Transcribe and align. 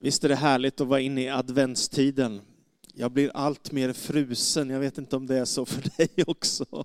Visst 0.00 0.24
är 0.24 0.28
det 0.28 0.34
härligt 0.34 0.80
att 0.80 0.86
vara 0.86 1.00
inne 1.00 1.22
i 1.22 1.28
adventstiden. 1.28 2.40
Jag 2.94 3.12
blir 3.12 3.30
allt 3.34 3.72
mer 3.72 3.92
frusen, 3.92 4.70
jag 4.70 4.80
vet 4.80 4.98
inte 4.98 5.16
om 5.16 5.26
det 5.26 5.38
är 5.38 5.44
så 5.44 5.66
för 5.66 5.82
dig 5.96 6.08
också. 6.26 6.84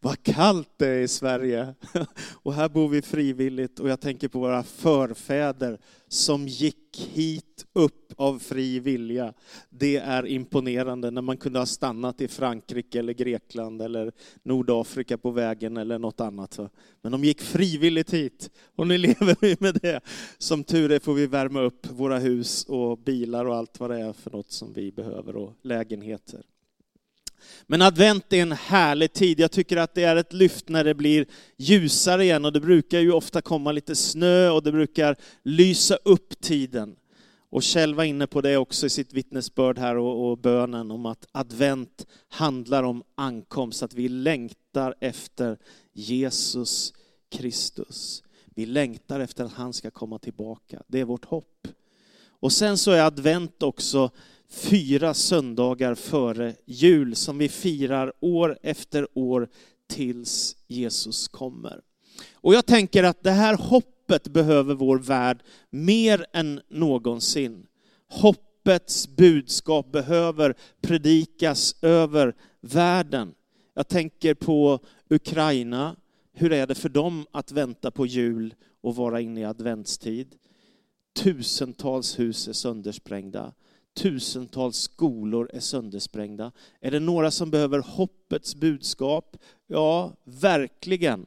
Vad 0.00 0.22
kallt 0.22 0.68
det 0.76 0.88
är 0.88 1.00
i 1.00 1.08
Sverige. 1.08 1.74
Och 2.32 2.54
här 2.54 2.68
bor 2.68 2.88
vi 2.88 3.02
frivilligt 3.02 3.80
och 3.80 3.88
jag 3.88 4.00
tänker 4.00 4.28
på 4.28 4.38
våra 4.38 4.62
förfäder 4.62 5.78
som 6.12 6.48
gick 6.48 7.10
hit 7.12 7.66
upp 7.72 8.12
av 8.16 8.38
fri 8.38 8.78
vilja. 8.78 9.34
Det 9.70 9.96
är 9.96 10.26
imponerande 10.26 11.10
när 11.10 11.22
man 11.22 11.36
kunde 11.36 11.58
ha 11.58 11.66
stannat 11.66 12.20
i 12.20 12.28
Frankrike 12.28 12.98
eller 12.98 13.12
Grekland 13.12 13.82
eller 13.82 14.12
Nordafrika 14.42 15.18
på 15.18 15.30
vägen 15.30 15.76
eller 15.76 15.98
något 15.98 16.20
annat. 16.20 16.58
Men 17.02 17.12
de 17.12 17.24
gick 17.24 17.40
frivilligt 17.40 18.12
hit 18.12 18.50
och 18.76 18.86
nu 18.86 18.98
lever 18.98 19.36
vi 19.40 19.56
med 19.60 19.74
det. 19.82 20.00
Som 20.38 20.64
tur 20.64 20.92
är 20.92 20.98
får 20.98 21.14
vi 21.14 21.26
värma 21.26 21.60
upp 21.60 21.90
våra 21.90 22.18
hus 22.18 22.64
och 22.64 22.98
bilar 22.98 23.44
och 23.44 23.56
allt 23.56 23.80
vad 23.80 23.90
det 23.90 24.00
är 24.00 24.12
för 24.12 24.30
något 24.30 24.52
som 24.52 24.72
vi 24.72 24.92
behöver 24.92 25.36
och 25.36 25.52
lägenheter. 25.62 26.42
Men 27.66 27.82
advent 27.82 28.32
är 28.32 28.42
en 28.42 28.52
härlig 28.52 29.12
tid. 29.12 29.40
Jag 29.40 29.50
tycker 29.50 29.76
att 29.76 29.94
det 29.94 30.04
är 30.04 30.16
ett 30.16 30.32
lyft 30.32 30.68
när 30.68 30.84
det 30.84 30.94
blir 30.94 31.26
ljusare 31.56 32.24
igen 32.24 32.44
och 32.44 32.52
det 32.52 32.60
brukar 32.60 33.00
ju 33.00 33.12
ofta 33.12 33.42
komma 33.42 33.72
lite 33.72 33.96
snö 33.96 34.50
och 34.50 34.62
det 34.62 34.72
brukar 34.72 35.16
lysa 35.42 35.96
upp 36.04 36.40
tiden. 36.40 36.96
Och 37.50 37.62
Kjell 37.62 37.94
var 37.94 38.04
inne 38.04 38.26
på 38.26 38.40
det 38.40 38.56
också 38.56 38.86
i 38.86 38.90
sitt 38.90 39.12
vittnesbörd 39.12 39.78
här 39.78 39.96
och, 39.96 40.30
och 40.30 40.38
bönen 40.38 40.90
om 40.90 41.06
att 41.06 41.26
advent 41.32 42.06
handlar 42.28 42.82
om 42.82 43.02
ankomst, 43.14 43.82
att 43.82 43.94
vi 43.94 44.08
längtar 44.08 44.94
efter 45.00 45.58
Jesus 45.92 46.92
Kristus. 47.30 48.22
Vi 48.54 48.66
längtar 48.66 49.20
efter 49.20 49.44
att 49.44 49.52
han 49.52 49.72
ska 49.72 49.90
komma 49.90 50.18
tillbaka. 50.18 50.82
Det 50.86 51.00
är 51.00 51.04
vårt 51.04 51.24
hopp. 51.24 51.68
Och 52.40 52.52
sen 52.52 52.78
så 52.78 52.90
är 52.90 53.02
advent 53.02 53.62
också 53.62 54.10
fyra 54.52 55.14
söndagar 55.14 55.94
före 55.94 56.54
jul 56.64 57.16
som 57.16 57.38
vi 57.38 57.48
firar 57.48 58.12
år 58.20 58.58
efter 58.62 59.08
år 59.14 59.48
tills 59.86 60.56
Jesus 60.66 61.28
kommer. 61.28 61.80
Och 62.34 62.54
jag 62.54 62.66
tänker 62.66 63.04
att 63.04 63.22
det 63.22 63.30
här 63.30 63.56
hoppet 63.56 64.28
behöver 64.28 64.74
vår 64.74 64.98
värld 64.98 65.42
mer 65.70 66.26
än 66.32 66.60
någonsin. 66.68 67.66
Hoppets 68.08 69.16
budskap 69.16 69.92
behöver 69.92 70.54
predikas 70.80 71.76
över 71.82 72.34
världen. 72.60 73.34
Jag 73.74 73.88
tänker 73.88 74.34
på 74.34 74.78
Ukraina. 75.10 75.96
Hur 76.32 76.52
är 76.52 76.66
det 76.66 76.74
för 76.74 76.88
dem 76.88 77.26
att 77.30 77.52
vänta 77.52 77.90
på 77.90 78.06
jul 78.06 78.54
och 78.80 78.96
vara 78.96 79.20
inne 79.20 79.40
i 79.40 79.44
adventstid? 79.44 80.34
Tusentals 81.14 82.18
hus 82.18 82.48
är 82.48 82.52
söndersprängda. 82.52 83.52
Tusentals 83.94 84.76
skolor 84.76 85.50
är 85.52 85.60
söndersprängda. 85.60 86.52
Är 86.80 86.90
det 86.90 87.00
några 87.00 87.30
som 87.30 87.50
behöver 87.50 87.78
hoppets 87.78 88.54
budskap? 88.54 89.36
Ja, 89.66 90.12
verkligen. 90.24 91.26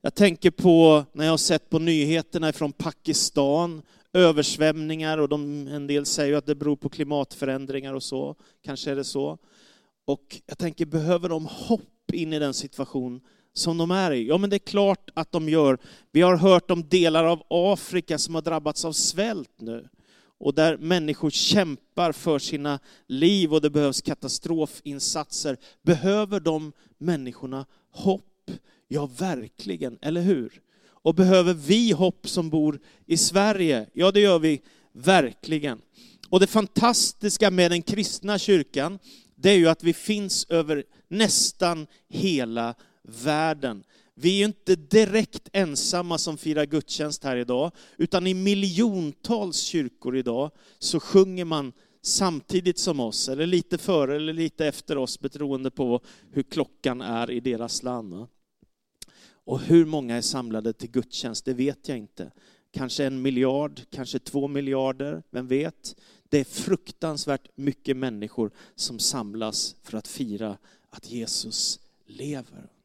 Jag 0.00 0.14
tänker 0.14 0.50
på 0.50 1.04
när 1.12 1.24
jag 1.24 1.32
har 1.32 1.38
sett 1.38 1.70
på 1.70 1.78
nyheterna 1.78 2.52
från 2.52 2.72
Pakistan, 2.72 3.82
översvämningar 4.12 5.18
och 5.18 5.28
de, 5.28 5.68
en 5.68 5.86
del 5.86 6.06
säger 6.06 6.36
att 6.36 6.46
det 6.46 6.54
beror 6.54 6.76
på 6.76 6.88
klimatförändringar 6.88 7.94
och 7.94 8.02
så. 8.02 8.34
Kanske 8.62 8.90
är 8.90 8.96
det 8.96 9.04
så. 9.04 9.38
Och 10.04 10.40
jag 10.46 10.58
tänker, 10.58 10.86
behöver 10.86 11.28
de 11.28 11.46
hopp 11.46 12.12
in 12.12 12.32
i 12.32 12.38
den 12.38 12.54
situation 12.54 13.20
som 13.52 13.78
de 13.78 13.90
är 13.90 14.12
i? 14.12 14.28
Ja, 14.28 14.38
men 14.38 14.50
det 14.50 14.56
är 14.56 14.58
klart 14.58 15.10
att 15.14 15.32
de 15.32 15.48
gör. 15.48 15.78
Vi 16.12 16.22
har 16.22 16.36
hört 16.36 16.70
om 16.70 16.88
delar 16.88 17.24
av 17.24 17.42
Afrika 17.50 18.18
som 18.18 18.34
har 18.34 18.42
drabbats 18.42 18.84
av 18.84 18.92
svält 18.92 19.60
nu 19.60 19.88
och 20.38 20.54
där 20.54 20.76
människor 20.76 21.30
kämpar 21.30 22.12
för 22.12 22.38
sina 22.38 22.78
liv 23.06 23.54
och 23.54 23.60
det 23.60 23.70
behövs 23.70 24.02
katastrofinsatser. 24.02 25.56
Behöver 25.82 26.40
de 26.40 26.72
människorna 26.98 27.66
hopp? 27.90 28.50
Ja, 28.88 29.06
verkligen, 29.18 29.98
eller 30.02 30.20
hur? 30.20 30.60
Och 30.88 31.14
behöver 31.14 31.54
vi 31.54 31.92
hopp 31.92 32.28
som 32.28 32.50
bor 32.50 32.80
i 33.06 33.16
Sverige? 33.16 33.86
Ja, 33.92 34.10
det 34.10 34.20
gör 34.20 34.38
vi 34.38 34.62
verkligen. 34.92 35.80
Och 36.28 36.40
det 36.40 36.46
fantastiska 36.46 37.50
med 37.50 37.70
den 37.70 37.82
kristna 37.82 38.38
kyrkan, 38.38 38.98
det 39.34 39.50
är 39.50 39.56
ju 39.56 39.68
att 39.68 39.82
vi 39.82 39.92
finns 39.92 40.46
över 40.48 40.84
nästan 41.08 41.86
hela 42.08 42.74
världen. 43.02 43.84
Vi 44.18 44.42
är 44.42 44.46
inte 44.46 44.76
direkt 44.76 45.48
ensamma 45.52 46.18
som 46.18 46.38
firar 46.38 46.66
gudstjänst 46.66 47.24
här 47.24 47.36
idag, 47.36 47.70
utan 47.96 48.26
i 48.26 48.34
miljontals 48.34 49.60
kyrkor 49.60 50.16
idag 50.16 50.50
så 50.78 51.00
sjunger 51.00 51.44
man 51.44 51.72
samtidigt 52.02 52.78
som 52.78 53.00
oss, 53.00 53.28
eller 53.28 53.46
lite 53.46 53.78
före 53.78 54.16
eller 54.16 54.32
lite 54.32 54.66
efter 54.66 54.98
oss, 54.98 55.20
beroende 55.20 55.70
på 55.70 56.00
hur 56.30 56.42
klockan 56.42 57.00
är 57.00 57.30
i 57.30 57.40
deras 57.40 57.82
land. 57.82 58.26
Och 59.28 59.60
hur 59.60 59.84
många 59.84 60.16
är 60.16 60.20
samlade 60.20 60.72
till 60.72 60.90
gudstjänst, 60.90 61.44
det 61.44 61.54
vet 61.54 61.88
jag 61.88 61.98
inte. 61.98 62.32
Kanske 62.70 63.04
en 63.04 63.22
miljard, 63.22 63.80
kanske 63.90 64.18
två 64.18 64.48
miljarder, 64.48 65.22
vem 65.30 65.46
vet? 65.46 65.96
Det 66.28 66.40
är 66.40 66.44
fruktansvärt 66.44 67.48
mycket 67.54 67.96
människor 67.96 68.50
som 68.74 68.98
samlas 68.98 69.76
för 69.82 69.98
att 69.98 70.08
fira 70.08 70.58
att 70.90 71.10
Jesus 71.10 71.80
lever. 72.06 72.75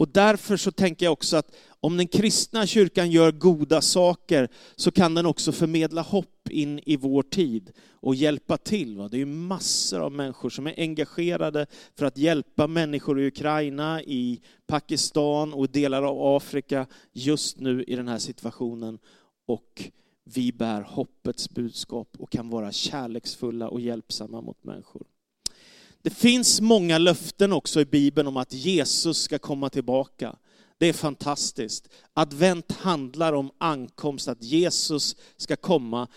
Och 0.00 0.08
därför 0.08 0.56
så 0.56 0.70
tänker 0.70 1.06
jag 1.06 1.12
också 1.12 1.36
att 1.36 1.54
om 1.80 1.96
den 1.96 2.06
kristna 2.06 2.66
kyrkan 2.66 3.10
gör 3.10 3.32
goda 3.32 3.80
saker 3.80 4.48
så 4.76 4.90
kan 4.90 5.14
den 5.14 5.26
också 5.26 5.52
förmedla 5.52 6.02
hopp 6.02 6.48
in 6.50 6.80
i 6.86 6.96
vår 6.96 7.22
tid 7.22 7.72
och 7.92 8.14
hjälpa 8.14 8.56
till. 8.56 8.96
Det 8.96 9.16
är 9.16 9.18
ju 9.18 9.26
massor 9.26 10.00
av 10.00 10.12
människor 10.12 10.50
som 10.50 10.66
är 10.66 10.74
engagerade 10.76 11.66
för 11.98 12.06
att 12.06 12.18
hjälpa 12.18 12.66
människor 12.66 13.20
i 13.20 13.26
Ukraina, 13.26 14.02
i 14.02 14.40
Pakistan 14.66 15.52
och 15.52 15.70
delar 15.70 16.02
av 16.02 16.36
Afrika 16.36 16.86
just 17.12 17.60
nu 17.60 17.84
i 17.84 17.96
den 17.96 18.08
här 18.08 18.18
situationen. 18.18 18.98
Och 19.46 19.90
vi 20.24 20.52
bär 20.52 20.82
hoppets 20.82 21.50
budskap 21.50 22.08
och 22.18 22.30
kan 22.30 22.50
vara 22.50 22.72
kärleksfulla 22.72 23.68
och 23.68 23.80
hjälpsamma 23.80 24.40
mot 24.40 24.64
människor. 24.64 25.09
Det 26.02 26.10
finns 26.10 26.60
många 26.60 26.98
löften 26.98 27.52
också 27.52 27.80
i 27.80 27.84
Bibeln 27.84 28.28
om 28.28 28.36
att 28.36 28.52
Jesus 28.52 29.22
ska 29.22 29.38
komma 29.38 29.70
tillbaka. 29.70 30.36
Det 30.78 30.86
är 30.86 30.92
fantastiskt. 30.92 31.88
Advent 32.14 32.72
handlar 32.72 33.32
om 33.32 33.50
ankomst, 33.58 34.28
att 34.28 34.42
Jesus 34.42 35.16
ska 35.36 35.56
komma 35.56 36.08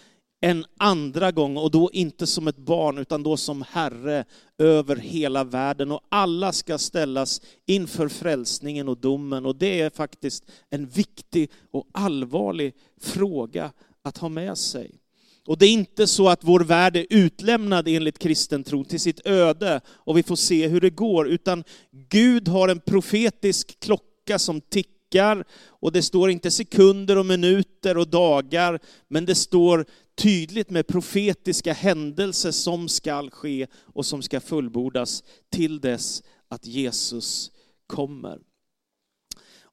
en 0.42 0.66
andra 0.78 1.32
gång 1.32 1.58
och 1.58 1.72
då 1.72 1.90
inte 1.94 2.28
som 2.28 2.48
ett 2.48 2.58
barn 2.58 2.98
utan 2.98 3.24
då 3.24 3.38
som 3.38 3.62
Herre 3.70 4.26
över 4.58 4.96
hela 4.96 5.44
världen 5.44 5.92
och 5.92 6.02
alla 6.10 6.52
ska 6.52 6.78
ställas 6.78 7.42
inför 7.66 8.08
frälsningen 8.08 8.90
och 8.90 8.98
domen 8.98 9.46
och 9.46 9.56
det 9.56 9.82
är 9.82 9.90
faktiskt 9.90 10.44
en 10.70 10.88
viktig 10.88 11.52
och 11.72 11.88
allvarlig 11.92 12.74
fråga 13.02 13.72
att 14.02 14.18
ha 14.18 14.30
med 14.30 14.58
sig. 14.58 15.03
Och 15.48 15.58
det 15.58 15.66
är 15.66 15.72
inte 15.72 16.08
så 16.08 16.30
att 16.30 16.44
vår 16.44 16.60
värld 16.60 16.96
är 16.96 17.06
utlämnad 17.10 17.88
enligt 17.88 18.20
kristen 18.20 18.64
tro 18.64 18.84
till 18.84 19.00
sitt 19.00 19.28
öde 19.28 19.82
och 19.88 20.18
vi 20.18 20.24
får 20.24 20.36
se 20.36 20.68
hur 20.68 20.82
det 20.82 20.90
går, 20.90 21.28
utan 21.28 21.64
Gud 22.10 22.48
har 22.48 22.68
en 22.68 22.80
profetisk 22.80 23.80
klocka 23.80 24.40
som 24.40 24.62
tickar 24.62 25.46
och 25.68 25.92
det 25.92 26.02
står 26.02 26.30
inte 26.30 26.52
sekunder 26.52 27.18
och 27.18 27.26
minuter 27.26 27.98
och 27.98 28.08
dagar, 28.08 28.80
men 29.08 29.26
det 29.26 29.36
står 29.36 29.86
tydligt 30.16 30.70
med 30.70 30.88
profetiska 30.88 31.74
händelser 31.74 32.52
som 32.52 32.90
skall 32.90 33.30
ske 33.32 33.68
och 33.94 34.06
som 34.06 34.22
ska 34.22 34.40
fullbordas 34.40 35.24
till 35.52 35.80
dess 35.80 36.24
att 36.48 36.66
Jesus 36.66 37.52
kommer. 37.88 38.40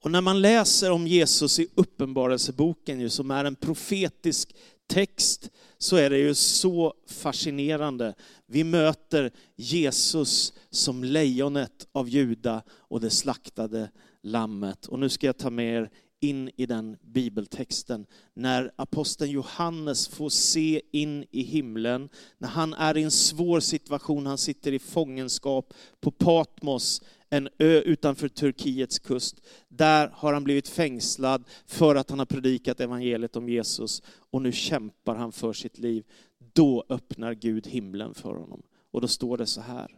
Och 0.03 0.11
när 0.11 0.21
man 0.21 0.41
läser 0.41 0.91
om 0.91 1.07
Jesus 1.07 1.59
i 1.59 1.69
Uppenbarelseboken, 1.75 3.11
som 3.11 3.31
är 3.31 3.45
en 3.45 3.57
profetisk 3.57 4.55
text 4.91 5.51
så 5.79 5.97
är 5.97 6.11
det 6.11 6.19
ju 6.19 6.35
så 6.35 6.95
fascinerande. 7.07 8.15
Vi 8.47 8.65
möter 8.65 9.31
Jesus 9.57 10.53
som 10.71 11.05
lejonet 11.05 11.89
av 11.93 12.09
Juda 12.09 12.63
och 12.71 13.01
det 13.01 13.11
slaktade 13.11 13.91
lammet. 14.23 14.87
Och 14.87 14.99
nu 14.99 15.09
ska 15.09 15.27
jag 15.27 15.39
ta 15.39 15.51
med 15.51 15.83
er 15.83 15.91
in 16.21 16.51
i 16.57 16.67
den 16.67 16.97
bibeltexten. 17.03 18.07
När 18.35 18.73
aposteln 18.77 19.31
Johannes 19.31 20.09
får 20.09 20.29
se 20.29 20.83
in 20.93 21.25
i 21.31 21.43
himlen, 21.43 22.09
när 22.39 22.49
han 22.49 22.75
är 22.75 22.97
i 22.97 23.03
en 23.03 23.11
svår 23.11 23.61
situation, 23.61 24.27
han 24.27 24.39
sitter 24.39 24.73
i 24.73 24.79
fångenskap 24.79 25.75
på 26.01 26.11
Patmos, 26.11 27.03
en 27.31 27.49
ö 27.59 27.81
utanför 27.81 28.29
Turkiets 28.29 28.99
kust. 28.99 29.41
Där 29.69 30.11
har 30.15 30.33
han 30.33 30.45
blivit 30.45 30.69
fängslad 30.69 31.45
för 31.67 31.95
att 31.95 32.11
han 32.11 32.19
har 32.19 32.27
predikat 32.27 32.81
evangeliet 32.81 33.37
om 33.37 33.49
Jesus 33.49 34.03
och 34.31 34.43
nu 34.43 34.53
kämpar 34.53 35.15
han 35.15 35.33
för 35.33 35.53
sitt 35.53 35.79
liv. 35.79 36.05
Då 36.53 36.85
öppnar 36.89 37.35
Gud 37.35 37.67
himlen 37.67 38.15
för 38.15 38.35
honom. 38.35 38.63
Och 38.91 39.01
då 39.01 39.09
står 39.09 39.37
det 39.37 39.47
så 39.47 39.61
här. 39.61 39.97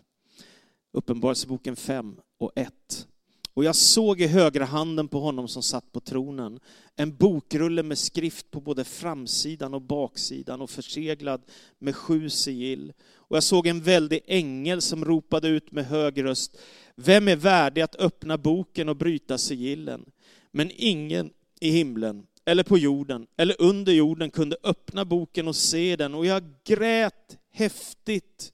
Uppenbarelseboken 0.93 1.77
5 1.77 2.17
och 2.39 2.53
1. 2.57 3.07
Och 3.55 3.65
jag 3.65 3.77
såg 3.77 4.21
i 4.21 4.27
högra 4.27 4.65
handen 4.65 5.09
på 5.09 5.21
honom 5.21 5.49
som 5.49 5.63
satt 5.63 5.93
på 5.93 6.01
tronen 6.01 6.61
en 6.97 7.17
bokrulle 7.17 7.83
med 7.83 7.99
skrift 7.99 8.51
på 8.51 8.61
både 8.61 8.85
framsidan 8.85 9.75
och 9.75 9.83
baksidan 9.83 10.61
och 10.61 10.71
förseglad 10.71 11.43
med 11.79 11.97
sju 11.97 12.31
sigill. 12.31 12.93
Och 13.33 13.37
jag 13.37 13.43
såg 13.43 13.67
en 13.67 13.81
väldig 13.81 14.21
ängel 14.27 14.81
som 14.81 15.05
ropade 15.05 15.49
ut 15.49 15.73
med 15.73 15.87
hög 15.87 16.25
röst, 16.25 16.57
vem 16.95 17.29
är 17.29 17.37
värdig 17.37 17.83
att 17.83 17.97
öppna 17.97 18.39
boken 18.39 18.89
och 18.89 18.97
bryta 18.97 19.39
sigillen? 19.39 20.05
Men 20.51 20.71
ingen 20.77 21.31
i 21.61 21.71
himlen, 21.71 22.27
eller 22.45 22.63
på 22.63 22.79
jorden, 22.79 23.27
eller 23.37 23.57
under 23.59 23.93
jorden 23.93 24.31
kunde 24.31 24.57
öppna 24.63 25.05
boken 25.05 25.49
och 25.49 25.57
se 25.57 25.97
den. 25.97 26.15
Och 26.15 26.27
jag 26.27 26.43
grät 26.65 27.39
häftigt 27.51 28.53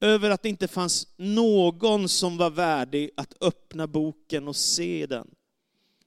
över 0.00 0.30
att 0.30 0.42
det 0.42 0.48
inte 0.48 0.68
fanns 0.68 1.08
någon 1.16 2.08
som 2.08 2.36
var 2.36 2.50
värdig 2.50 3.10
att 3.16 3.42
öppna 3.42 3.86
boken 3.86 4.48
och 4.48 4.56
se 4.56 5.06
den. 5.06 5.28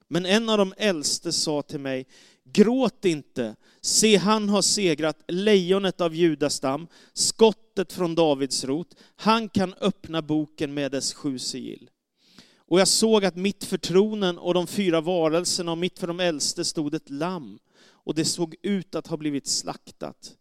Men 0.07 0.25
en 0.25 0.49
av 0.49 0.57
de 0.57 0.73
äldste 0.77 1.31
sa 1.31 1.61
till 1.61 1.79
mig, 1.79 2.05
gråt 2.53 3.05
inte, 3.05 3.55
se 3.81 4.17
han 4.17 4.49
har 4.49 4.61
segrat, 4.61 5.23
lejonet 5.27 6.01
av 6.01 6.15
judastam, 6.15 6.87
skottet 7.13 7.93
från 7.93 8.15
Davids 8.15 8.63
rot, 8.63 8.95
han 9.15 9.49
kan 9.49 9.73
öppna 9.73 10.21
boken 10.21 10.73
med 10.73 10.91
dess 10.91 11.13
sju 11.13 11.39
sigill. 11.39 11.89
Och 12.57 12.79
jag 12.79 12.87
såg 12.87 13.25
att 13.25 13.35
mitt 13.35 13.63
för 13.63 13.77
tronen 13.77 14.37
och 14.37 14.53
de 14.53 14.67
fyra 14.67 15.01
varelserna 15.01 15.71
och 15.71 15.77
mitt 15.77 15.99
för 15.99 16.07
de 16.07 16.19
äldste 16.19 16.65
stod 16.65 16.93
ett 16.93 17.09
lamm, 17.09 17.59
och 17.87 18.15
det 18.15 18.25
såg 18.25 18.55
ut 18.61 18.95
att 18.95 19.07
ha 19.07 19.17
blivit 19.17 19.47
slaktat. 19.47 20.35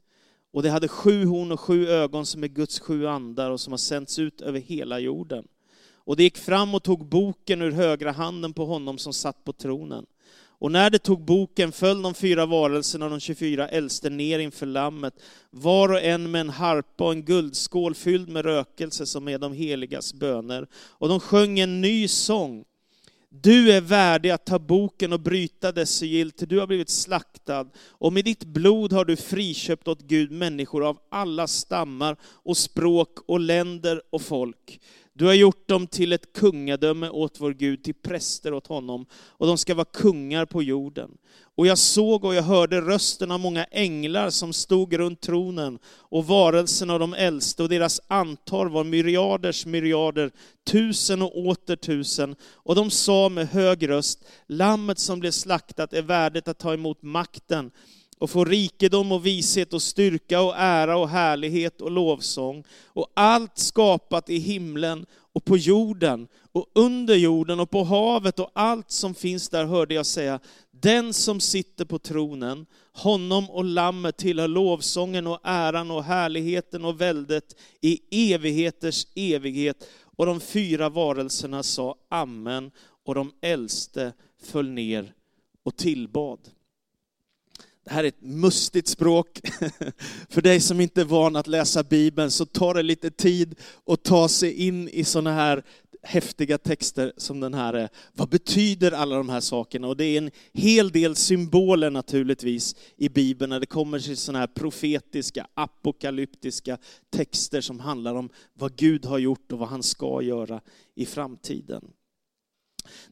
Och 0.52 0.62
det 0.62 0.70
hade 0.70 0.88
sju 0.88 1.25
horn 1.25 1.52
och 1.52 1.60
sju 1.60 1.88
ögon 1.88 2.26
som 2.26 2.44
är 2.44 2.49
Guds 2.49 2.81
sju 2.81 3.06
andar 3.06 3.50
och 3.50 3.60
som 3.60 3.72
har 3.72 3.78
sänts 3.78 4.19
ut 4.19 4.40
över 4.40 4.60
hela 4.60 4.99
jorden. 4.99 5.49
Och 5.93 6.16
det 6.16 6.22
gick 6.22 6.38
fram 6.38 6.75
och 6.75 6.82
tog 6.82 7.08
boken 7.08 7.62
ur 7.62 7.70
högra 7.70 8.12
handen 8.12 8.52
på 8.52 8.64
honom 8.64 8.99
som 8.99 9.12
satt 9.12 9.44
på 9.44 9.52
tronen. 9.52 10.06
Och 10.60 10.72
när 10.72 10.90
det 10.90 10.99
tog 10.99 11.25
boken 11.25 11.72
föll 11.72 12.02
de 12.02 12.14
fyra 12.14 12.46
varelserna 12.46 13.05
och 13.05 13.10
de 13.10 13.20
24 13.20 13.69
äldste 13.69 14.10
ner 14.10 14.38
inför 14.38 14.66
lammet, 14.66 15.14
var 15.50 15.93
och 15.93 16.02
en 16.02 16.31
med 16.31 16.40
en 16.40 16.50
harpa 16.50 17.05
och 17.05 17.12
en 17.12 17.25
guldskål 17.25 17.94
fylld 17.94 18.28
med 18.28 18.44
rökelse 18.44 19.06
som 19.06 19.28
är 19.28 19.38
de 19.38 19.52
heligas 19.52 20.14
böner. 20.14 20.66
Och 20.75 21.08
de 21.08 21.20
sjöng 21.20 21.58
en 21.58 21.81
ny 21.81 22.08
sång. 22.08 22.64
Du 23.31 23.72
är 23.72 23.81
värdig 23.81 24.31
att 24.31 24.46
ta 24.46 24.58
boken 24.58 25.12
och 25.12 25.20
bryta 25.20 25.72
dess 25.72 25.90
sigill, 25.90 26.31
till 26.31 26.49
du 26.49 26.60
har 26.60 26.66
blivit 26.66 26.90
slaktad, 26.90 27.66
och 27.88 28.12
med 28.12 28.25
ditt 28.25 28.44
blod 28.44 28.93
har 28.93 29.05
du 29.05 29.16
friköpt 29.16 29.88
åt 29.88 30.00
Gud 30.00 30.31
människor 30.31 30.88
av 30.88 30.99
alla 31.10 31.46
stammar 31.46 32.16
och 32.22 32.56
språk 32.56 33.19
och 33.26 33.40
länder 33.40 34.02
och 34.10 34.22
folk. 34.22 34.81
Du 35.19 35.26
har 35.26 35.35
gjort 35.35 35.69
dem 35.69 35.87
till 35.87 36.12
ett 36.12 36.32
kungadöme 36.32 37.09
åt 37.09 37.41
vår 37.41 37.53
Gud, 37.53 37.85
till 37.85 37.94
präster 37.94 38.53
åt 38.53 38.67
honom, 38.67 39.06
och 39.12 39.47
de 39.47 39.59
ska 39.59 39.75
vara 39.75 39.85
kungar 39.85 40.47
på 40.47 40.62
jorden. 40.62 41.11
Och 41.56 41.67
jag 41.67 41.79
såg 41.79 42.25
och 42.25 42.35
jag 42.35 42.43
hörde 42.43 42.81
rösten 42.81 43.31
av 43.31 43.41
många 43.41 43.65
änglar 43.65 44.31
som 44.31 44.53
stod 44.53 44.99
runt 44.99 45.20
tronen, 45.20 45.79
och 45.87 46.26
varelserna 46.26 46.93
av 46.93 47.00
de 47.00 47.15
äldste, 47.15 47.62
och 47.62 47.69
deras 47.69 48.00
antal 48.06 48.69
var 48.70 48.85
myriaders 48.85 49.67
myriader, 49.67 50.31
tusen 50.67 51.23
och 51.23 51.38
åter 51.38 51.76
tusen. 51.76 52.37
Och 52.53 52.75
de 52.75 52.91
sa 52.91 53.29
med 53.29 53.49
hög 53.49 53.88
röst, 53.88 54.25
lammet 54.47 54.99
som 54.99 55.20
blev 55.20 55.31
slaktat 55.31 55.93
är 55.93 56.03
värdigt 56.03 56.49
att 56.49 56.59
ta 56.59 56.75
emot 56.75 57.03
makten, 57.03 57.70
och 58.19 58.31
få 58.31 58.44
rikedom 58.44 59.12
och 59.12 59.26
vishet 59.26 59.73
och 59.73 59.82
styrka 59.82 60.41
och 60.41 60.55
ära 60.56 60.97
och 60.97 61.09
härlighet 61.09 61.81
och 61.81 61.91
lovsång. 61.91 62.65
Och 62.87 63.12
allt 63.15 63.59
skapat 63.59 64.31
i 64.31 64.38
himlen 64.38 65.06
och 65.32 65.44
på 65.44 65.56
jorden 65.56 66.29
och 66.53 66.67
under 66.75 67.15
jorden 67.15 67.61
och 67.61 67.70
på 67.70 67.85
havet 67.85 68.38
och 68.38 68.50
allt 68.53 68.91
som 68.91 69.15
finns 69.15 69.49
där 69.49 69.65
hörde 69.65 69.94
jag 69.94 70.06
säga, 70.06 70.41
den 70.70 71.12
som 71.12 71.41
sitter 71.41 71.85
på 71.85 71.99
tronen, 71.99 72.67
honom 72.93 73.50
och 73.50 73.65
lammet 73.65 74.17
tillhör 74.17 74.49
lovsången 74.49 75.26
och 75.26 75.41
äran 75.43 75.91
och 75.91 76.05
härligheten 76.05 76.85
och 76.85 77.00
väldet 77.00 77.56
i 77.81 78.32
evigheters 78.35 79.06
evighet. 79.15 79.88
Och 80.17 80.26
de 80.26 80.41
fyra 80.41 80.88
varelserna 80.88 81.62
sa 81.62 81.97
amen 82.09 82.70
och 83.05 83.15
de 83.15 83.32
äldste 83.41 84.12
föll 84.43 84.70
ner 84.70 85.12
och 85.62 85.76
tillbad. 85.76 86.38
Det 87.88 87.94
här 87.94 88.05
är 88.05 88.08
ett 88.08 88.23
mustigt 88.23 88.88
språk. 88.88 89.40
För 90.29 90.43
dig 90.43 90.61
som 90.61 90.81
inte 90.81 91.00
är 91.00 91.05
van 91.05 91.37
att 91.37 91.46
läsa 91.46 91.82
Bibeln 91.82 92.31
så 92.31 92.46
tar 92.46 92.75
det 92.75 92.82
lite 92.82 93.11
tid 93.11 93.55
att 93.87 94.02
ta 94.02 94.29
sig 94.29 94.52
in 94.52 94.88
i 94.88 95.05
sådana 95.05 95.32
här 95.32 95.62
häftiga 96.02 96.58
texter 96.58 97.12
som 97.17 97.40
den 97.40 97.55
här 97.55 97.75
är. 97.75 97.88
Vad 98.12 98.29
betyder 98.29 98.93
alla 98.93 99.17
de 99.17 99.29
här 99.29 99.40
sakerna? 99.40 99.88
Och 99.88 99.96
det 99.96 100.05
är 100.05 100.19
en 100.19 100.31
hel 100.52 100.90
del 100.90 101.17
symboler 101.17 101.90
naturligtvis 101.90 102.76
i 102.96 103.08
Bibeln 103.08 103.50
när 103.50 103.61
det 103.61 103.67
kommer 103.67 103.99
till 103.99 104.17
sådana 104.17 104.38
här 104.38 104.46
profetiska, 104.46 105.46
apokalyptiska 105.55 106.79
texter 107.11 107.61
som 107.61 107.81
handlar 107.81 108.14
om 108.14 108.31
vad 108.55 108.76
Gud 108.76 109.05
har 109.05 109.19
gjort 109.19 109.52
och 109.52 109.58
vad 109.58 109.69
han 109.69 109.82
ska 109.82 110.23
göra 110.23 110.61
i 110.94 111.06
framtiden. 111.06 111.84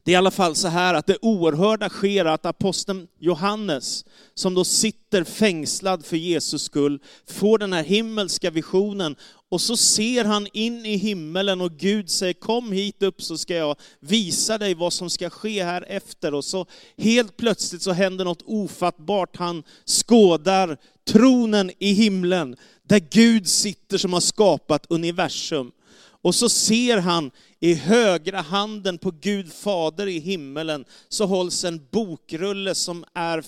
Det 0.03 0.11
är 0.11 0.13
i 0.13 0.17
alla 0.17 0.31
fall 0.31 0.55
så 0.55 0.67
här 0.67 0.93
att 0.93 1.07
det 1.07 1.17
oerhörda 1.21 1.89
sker 1.89 2.25
att 2.25 2.45
aposteln 2.45 3.07
Johannes, 3.19 4.05
som 4.33 4.53
då 4.53 4.63
sitter 4.63 5.23
fängslad 5.23 6.05
för 6.05 6.17
Jesus 6.17 6.63
skull, 6.63 6.99
får 7.27 7.57
den 7.57 7.73
här 7.73 7.83
himmelska 7.83 8.51
visionen 8.51 9.15
och 9.49 9.61
så 9.61 9.77
ser 9.77 10.25
han 10.25 10.47
in 10.53 10.85
i 10.85 10.95
himmelen 10.95 11.61
och 11.61 11.71
Gud 11.71 12.09
säger 12.09 12.33
kom 12.33 12.71
hit 12.71 13.03
upp 13.03 13.21
så 13.21 13.37
ska 13.37 13.55
jag 13.55 13.75
visa 13.99 14.57
dig 14.57 14.73
vad 14.73 14.93
som 14.93 15.09
ska 15.09 15.29
ske 15.29 15.63
här 15.63 15.85
efter. 15.87 16.33
Och 16.33 16.45
så 16.45 16.65
helt 16.97 17.37
plötsligt 17.37 17.81
så 17.81 17.91
händer 17.91 18.25
något 18.25 18.43
ofattbart. 18.45 19.37
Han 19.37 19.63
skådar 19.85 20.77
tronen 21.07 21.71
i 21.79 21.91
himlen 21.91 22.55
där 22.83 23.01
Gud 23.11 23.47
sitter 23.47 23.97
som 23.97 24.13
har 24.13 24.19
skapat 24.19 24.85
universum. 24.89 25.71
Och 26.21 26.35
så 26.35 26.49
ser 26.49 26.97
han 26.97 27.31
i 27.59 27.73
högra 27.73 28.41
handen 28.41 28.97
på 28.97 29.11
Gud 29.11 29.53
fader 29.53 30.07
i 30.07 30.19
himmelen 30.19 30.85
så 31.09 31.25
hålls 31.25 31.63
en 31.63 31.87
bokrulle 31.91 32.75
som 32.75 33.05
är, 33.13 33.45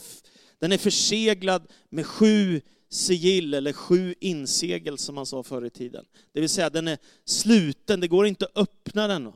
den 0.59 0.71
är 0.71 0.77
förseglad 0.77 1.67
med 1.89 2.05
sju 2.05 2.61
sigill, 2.89 3.53
eller 3.53 3.73
sju 3.73 4.15
insegel 4.19 4.97
som 4.97 5.15
man 5.15 5.25
sa 5.25 5.43
förr 5.43 5.65
i 5.65 5.69
tiden. 5.69 6.05
Det 6.33 6.39
vill 6.39 6.49
säga 6.49 6.69
den 6.69 6.87
är 6.87 6.97
sluten, 7.25 7.99
det 7.99 8.07
går 8.07 8.27
inte 8.27 8.45
att 8.45 8.57
öppna 8.57 9.07
den. 9.07 9.31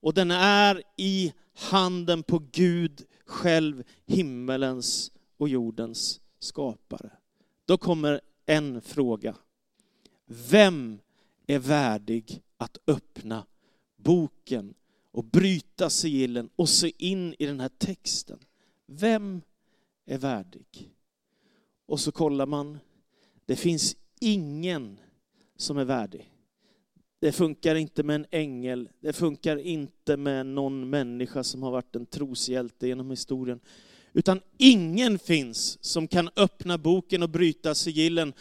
Och 0.00 0.14
den 0.14 0.30
är 0.30 0.82
i 0.96 1.32
handen 1.54 2.22
på 2.22 2.42
Gud 2.52 3.02
själv, 3.26 3.82
himmelens 4.06 5.12
och 5.36 5.48
jordens 5.48 6.20
skapare. 6.38 7.10
Då 7.66 7.78
kommer 7.78 8.20
en 8.46 8.80
fråga. 8.80 9.34
Vem 10.26 10.98
är 11.46 11.58
värdig 11.58 12.42
att 12.58 12.78
öppna 12.86 13.46
boken 13.96 14.74
och 15.10 15.24
bryta 15.24 15.90
sigillen 15.90 16.50
och 16.56 16.68
se 16.68 16.92
in 16.98 17.34
i 17.38 17.46
den 17.46 17.60
här 17.60 17.70
texten. 17.78 18.38
Vem 18.86 19.42
är 20.06 20.18
värdig? 20.18 20.94
Och 21.86 22.00
så 22.00 22.12
kollar 22.12 22.46
man, 22.46 22.78
det 23.46 23.56
finns 23.56 23.96
ingen 24.20 25.00
som 25.56 25.78
är 25.78 25.84
värdig. 25.84 26.32
Det 27.20 27.32
funkar 27.32 27.74
inte 27.74 28.02
med 28.02 28.16
en 28.16 28.26
ängel, 28.30 28.88
det 29.00 29.12
funkar 29.12 29.56
inte 29.56 30.16
med 30.16 30.46
någon 30.46 30.90
människa 30.90 31.44
som 31.44 31.62
har 31.62 31.70
varit 31.70 31.96
en 31.96 32.06
troshjälte 32.06 32.88
genom 32.88 33.10
historien. 33.10 33.60
Utan 34.12 34.40
ingen 34.56 35.18
finns 35.18 35.84
som 35.84 36.08
kan 36.08 36.30
öppna 36.36 36.78
boken 36.78 37.22
och 37.22 37.30
bryta 37.30 37.74
sigillen 37.74 38.32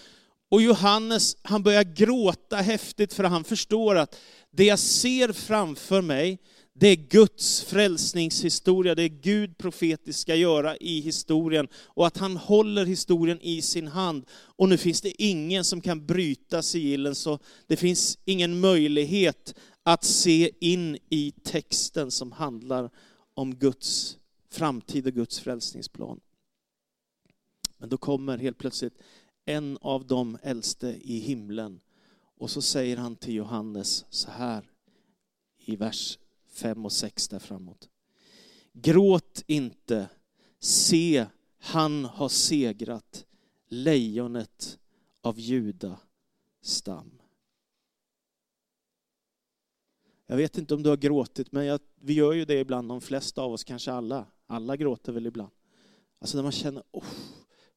och 0.50 0.62
Johannes, 0.62 1.38
han 1.42 1.64
börjar 1.64 1.84
gråta 1.84 2.56
häftigt 2.56 3.14
för 3.14 3.24
han 3.24 3.44
förstår 3.44 3.96
att 3.96 4.16
det 4.52 4.66
jag 4.66 4.80
ser 4.80 5.34
framför 5.34 6.02
mig, 6.02 6.40
det 6.80 6.88
är 6.88 6.96
Guds 6.96 7.62
frälsningshistoria, 7.62 8.96
det 8.96 9.04
är 9.04 9.08
Gud 9.08 9.58
profetiskt 9.58 10.20
ska 10.20 10.36
göra 10.36 10.78
i 10.78 11.02
historien 11.02 11.68
och 11.76 12.08
att 12.08 12.18
han 12.18 12.38
håller 12.38 12.86
historien 12.86 13.42
i 13.42 13.62
sin 13.62 13.88
hand. 13.88 14.26
Och 14.32 14.70
nu 14.70 14.78
finns 14.78 15.02
det 15.02 15.22
ingen 15.24 15.64
som 15.64 15.82
kan 15.82 16.06
bryta 16.06 16.62
sigillen 16.62 17.16
så 17.16 17.40
det 17.68 17.78
finns 17.78 18.18
ingen 18.26 18.60
möjlighet 18.60 19.56
att 19.84 20.04
se 20.04 20.52
in 20.60 20.98
i 21.10 21.34
texten 21.44 22.12
som 22.12 22.32
handlar 22.32 22.90
om 23.34 23.56
Guds 23.56 24.18
framtid 24.52 25.08
och 25.08 25.14
Guds 25.14 25.40
frälsningsplan. 25.40 26.20
Men 27.78 27.90
då 27.90 27.98
kommer 27.98 28.38
helt 28.38 28.58
plötsligt 28.58 28.94
en 29.48 29.78
av 29.82 30.08
de 30.08 30.38
äldste 30.44 30.88
i 31.02 31.20
himlen. 31.20 31.80
Och 32.38 32.50
så 32.50 32.62
säger 32.62 32.98
han 32.98 33.16
till 33.16 33.34
Johannes 33.34 34.06
så 34.10 34.32
här 34.32 34.72
i 35.58 35.76
vers 35.76 36.20
5 36.50 36.86
och 36.86 36.92
6 36.92 37.28
där 37.28 37.40
framåt. 37.40 37.90
Gråt 38.74 39.44
inte, 39.48 40.10
se 40.60 41.26
han 41.60 42.06
har 42.06 42.30
segrat, 42.30 43.26
lejonet 43.68 44.80
av 45.22 45.40
Juda 45.40 46.00
stam. 46.62 47.12
Jag 50.26 50.38
vet 50.38 50.58
inte 50.58 50.74
om 50.74 50.84
du 50.84 50.90
har 50.90 50.98
gråtit, 50.98 51.52
men 51.52 51.66
jag, 51.66 51.80
vi 51.96 52.14
gör 52.14 52.34
ju 52.34 52.46
det 52.46 52.60
ibland, 52.60 52.90
de 52.90 53.02
flesta 53.02 53.42
av 53.42 53.54
oss, 53.54 53.64
kanske 53.64 53.92
alla. 53.92 54.26
Alla 54.48 54.78
gråter 54.78 55.12
väl 55.12 55.26
ibland. 55.26 55.52
Alltså 56.20 56.38
när 56.38 56.44
man 56.44 56.52
känner, 56.52 56.84
oh, 56.92 57.04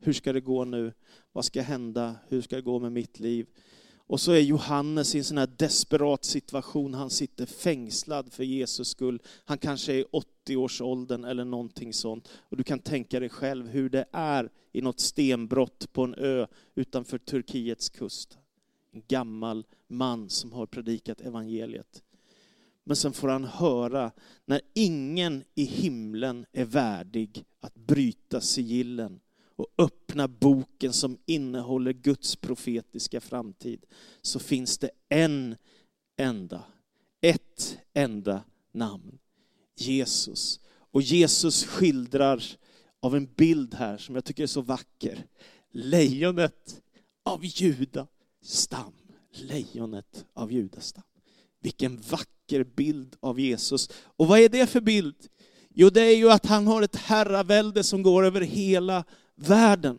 hur 0.01 0.13
ska 0.13 0.33
det 0.33 0.41
gå 0.41 0.65
nu? 0.65 0.93
Vad 1.33 1.45
ska 1.45 1.63
hända? 1.63 2.17
Hur 2.29 2.43
ska 2.43 2.57
det 2.57 2.63
gå 2.63 2.79
med 2.79 2.93
mitt 2.93 3.21
liv? 3.21 3.47
Och 4.11 4.21
så 4.21 4.33
är 4.33 4.41
Johannes 4.41 5.15
i 5.15 5.19
en 5.19 5.25
sån 5.25 5.39
här 5.39 5.51
desperat 5.57 6.25
situation. 6.25 6.95
Han 6.95 7.11
sitter 7.11 7.47
fängslad 7.47 8.33
för 8.33 8.45
Jesus 8.45 8.89
skull. 8.89 9.23
Han 9.45 9.59
kanske 9.59 9.93
är 9.93 9.99
i 9.99 10.05
80-årsåldern 10.47 11.25
eller 11.25 11.45
någonting 11.45 11.93
sånt. 11.93 12.29
Och 12.33 12.57
du 12.57 12.65
kan 12.65 12.79
tänka 12.79 13.21
dig 13.21 13.29
själv 13.29 13.69
hur 13.69 13.91
det 13.91 14.05
är 14.13 14.51
i 14.73 14.81
något 14.81 15.01
stenbrott 15.01 15.93
på 15.93 16.05
en 16.05 16.15
ö 16.15 16.47
utanför 16.75 17.19
Turkiets 17.19 17.89
kust. 17.89 18.39
En 18.93 19.03
gammal 19.09 19.67
man 19.89 20.31
som 20.31 20.53
har 20.53 20.67
predikat 20.67 21.21
evangeliet. 21.21 22.03
Men 22.85 22.97
sen 22.97 23.13
får 23.13 23.29
han 23.29 23.45
höra 23.45 24.13
när 24.45 24.61
ingen 24.75 25.45
i 25.55 25.65
himlen 25.65 26.47
är 26.53 26.65
värdig 26.65 27.45
att 27.61 27.75
bryta 27.75 28.41
sigillen 28.41 29.21
och 29.61 29.67
öppna 29.79 30.29
boken 30.29 30.93
som 30.93 31.19
innehåller 31.27 31.93
Guds 31.93 32.37
profetiska 32.37 33.21
framtid, 33.21 33.85
så 34.23 34.39
finns 34.39 34.79
det 34.79 34.91
en 35.09 35.57
enda, 36.17 36.63
ett 37.21 37.79
enda 37.95 38.45
namn. 38.73 39.19
Jesus. 39.77 40.61
Och 40.71 41.03
Jesus 41.03 41.65
skildrar 41.65 42.43
av 43.01 43.17
en 43.17 43.29
bild 43.37 43.75
här 43.75 43.99
som 43.99 44.15
jag 44.15 44.25
tycker 44.25 44.43
är 44.43 44.47
så 44.47 44.61
vacker. 44.61 45.27
Lejonet 45.71 46.83
av 47.25 47.45
Juda 47.45 48.07
stam. 48.43 48.93
Lejonet 49.33 50.25
av 50.35 50.53
Juda 50.53 50.81
stam. 50.81 51.05
Vilken 51.61 52.01
vacker 52.01 52.65
bild 52.65 53.17
av 53.21 53.41
Jesus. 53.41 53.91
Och 54.17 54.27
vad 54.27 54.41
är 54.41 54.49
det 54.49 54.67
för 54.67 54.81
bild? 54.81 55.17
Jo, 55.75 55.91
det 55.91 56.01
är 56.01 56.17
ju 56.17 56.31
att 56.31 56.47
han 56.47 56.67
har 56.67 56.83
ett 56.83 56.97
herravälde 56.97 57.85
som 57.85 58.03
går 58.03 58.27
över 58.27 58.41
hela 58.41 59.05
världen. 59.41 59.99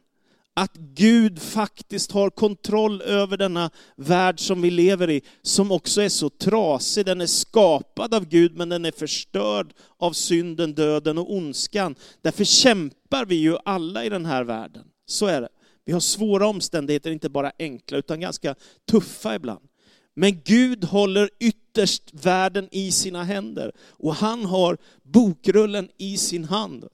Att 0.54 0.76
Gud 0.76 1.42
faktiskt 1.42 2.12
har 2.12 2.30
kontroll 2.30 3.02
över 3.02 3.38
denna 3.38 3.70
värld 3.96 4.40
som 4.40 4.62
vi 4.62 4.72
lever 4.72 5.10
i, 5.10 5.22
som 5.42 5.72
också 5.72 6.02
är 6.02 6.10
så 6.10 6.30
trasig. 6.30 7.06
Den 7.06 7.22
är 7.22 7.26
skapad 7.26 8.14
av 8.14 8.26
Gud, 8.26 8.56
men 8.56 8.70
den 8.70 8.86
är 8.86 8.92
förstörd 8.92 9.74
av 9.98 10.14
synden, 10.14 10.74
döden 10.74 11.18
och 11.18 11.34
ondskan. 11.34 11.96
Därför 12.22 12.44
kämpar 12.44 13.26
vi 13.26 13.36
ju 13.36 13.58
alla 13.66 14.06
i 14.06 14.10
den 14.10 14.26
här 14.26 14.44
världen. 14.44 14.84
Så 15.06 15.26
är 15.26 15.42
det. 15.42 15.50
Vi 15.86 15.94
har 15.94 16.00
svåra 16.00 16.48
omständigheter, 16.48 17.12
inte 17.12 17.30
bara 17.30 17.52
enkla, 17.60 17.98
utan 17.98 18.20
ganska 18.20 18.56
tuffa 18.92 19.36
ibland. 19.36 19.66
Men 20.14 20.42
Gud 20.46 20.84
håller 20.84 21.30
ytterst 21.40 22.04
världen 22.12 22.70
i 22.72 22.92
sina 22.92 23.24
händer. 23.24 23.72
Och 23.90 24.16
han 24.16 24.46
har 24.46 24.78
bokrullen 25.04 25.90
i 25.98 26.18
sin 26.18 26.44
hand. 26.44 26.88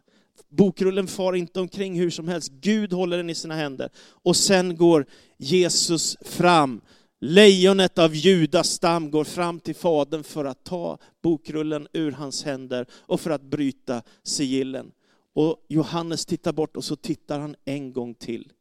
Bokrullen 0.50 1.08
far 1.08 1.34
inte 1.34 1.60
omkring 1.60 2.00
hur 2.00 2.10
som 2.10 2.28
helst. 2.28 2.52
Gud 2.52 2.94
håller 2.94 3.18
den 3.18 3.30
i 3.30 3.36
sina 3.36 3.56
händer. 3.56 3.90
Och 3.98 4.36
sen 4.36 4.76
går 4.76 5.06
Jesus 5.38 6.18
fram. 6.22 6.82
Lejonet 7.20 7.98
av 7.98 8.16
Judas 8.16 8.70
stam 8.70 9.12
går 9.12 9.24
fram 9.24 9.60
till 9.60 9.76
Fadern 9.76 10.24
för 10.24 10.46
att 10.46 10.64
ta 10.64 10.98
bokrullen 11.22 11.88
ur 11.94 12.12
hans 12.12 12.44
händer 12.44 12.86
och 12.92 13.22
för 13.22 13.30
att 13.30 13.42
bryta 13.42 14.02
sigillen. 14.24 14.92
Och 15.34 15.66
Johannes 15.68 16.26
tittar 16.26 16.54
bort 16.54 16.78
och 16.78 16.84
så 16.84 16.96
tittar 16.96 17.40
han 17.40 17.56
en 17.66 17.94
gång 17.94 18.14
till. 18.14 18.52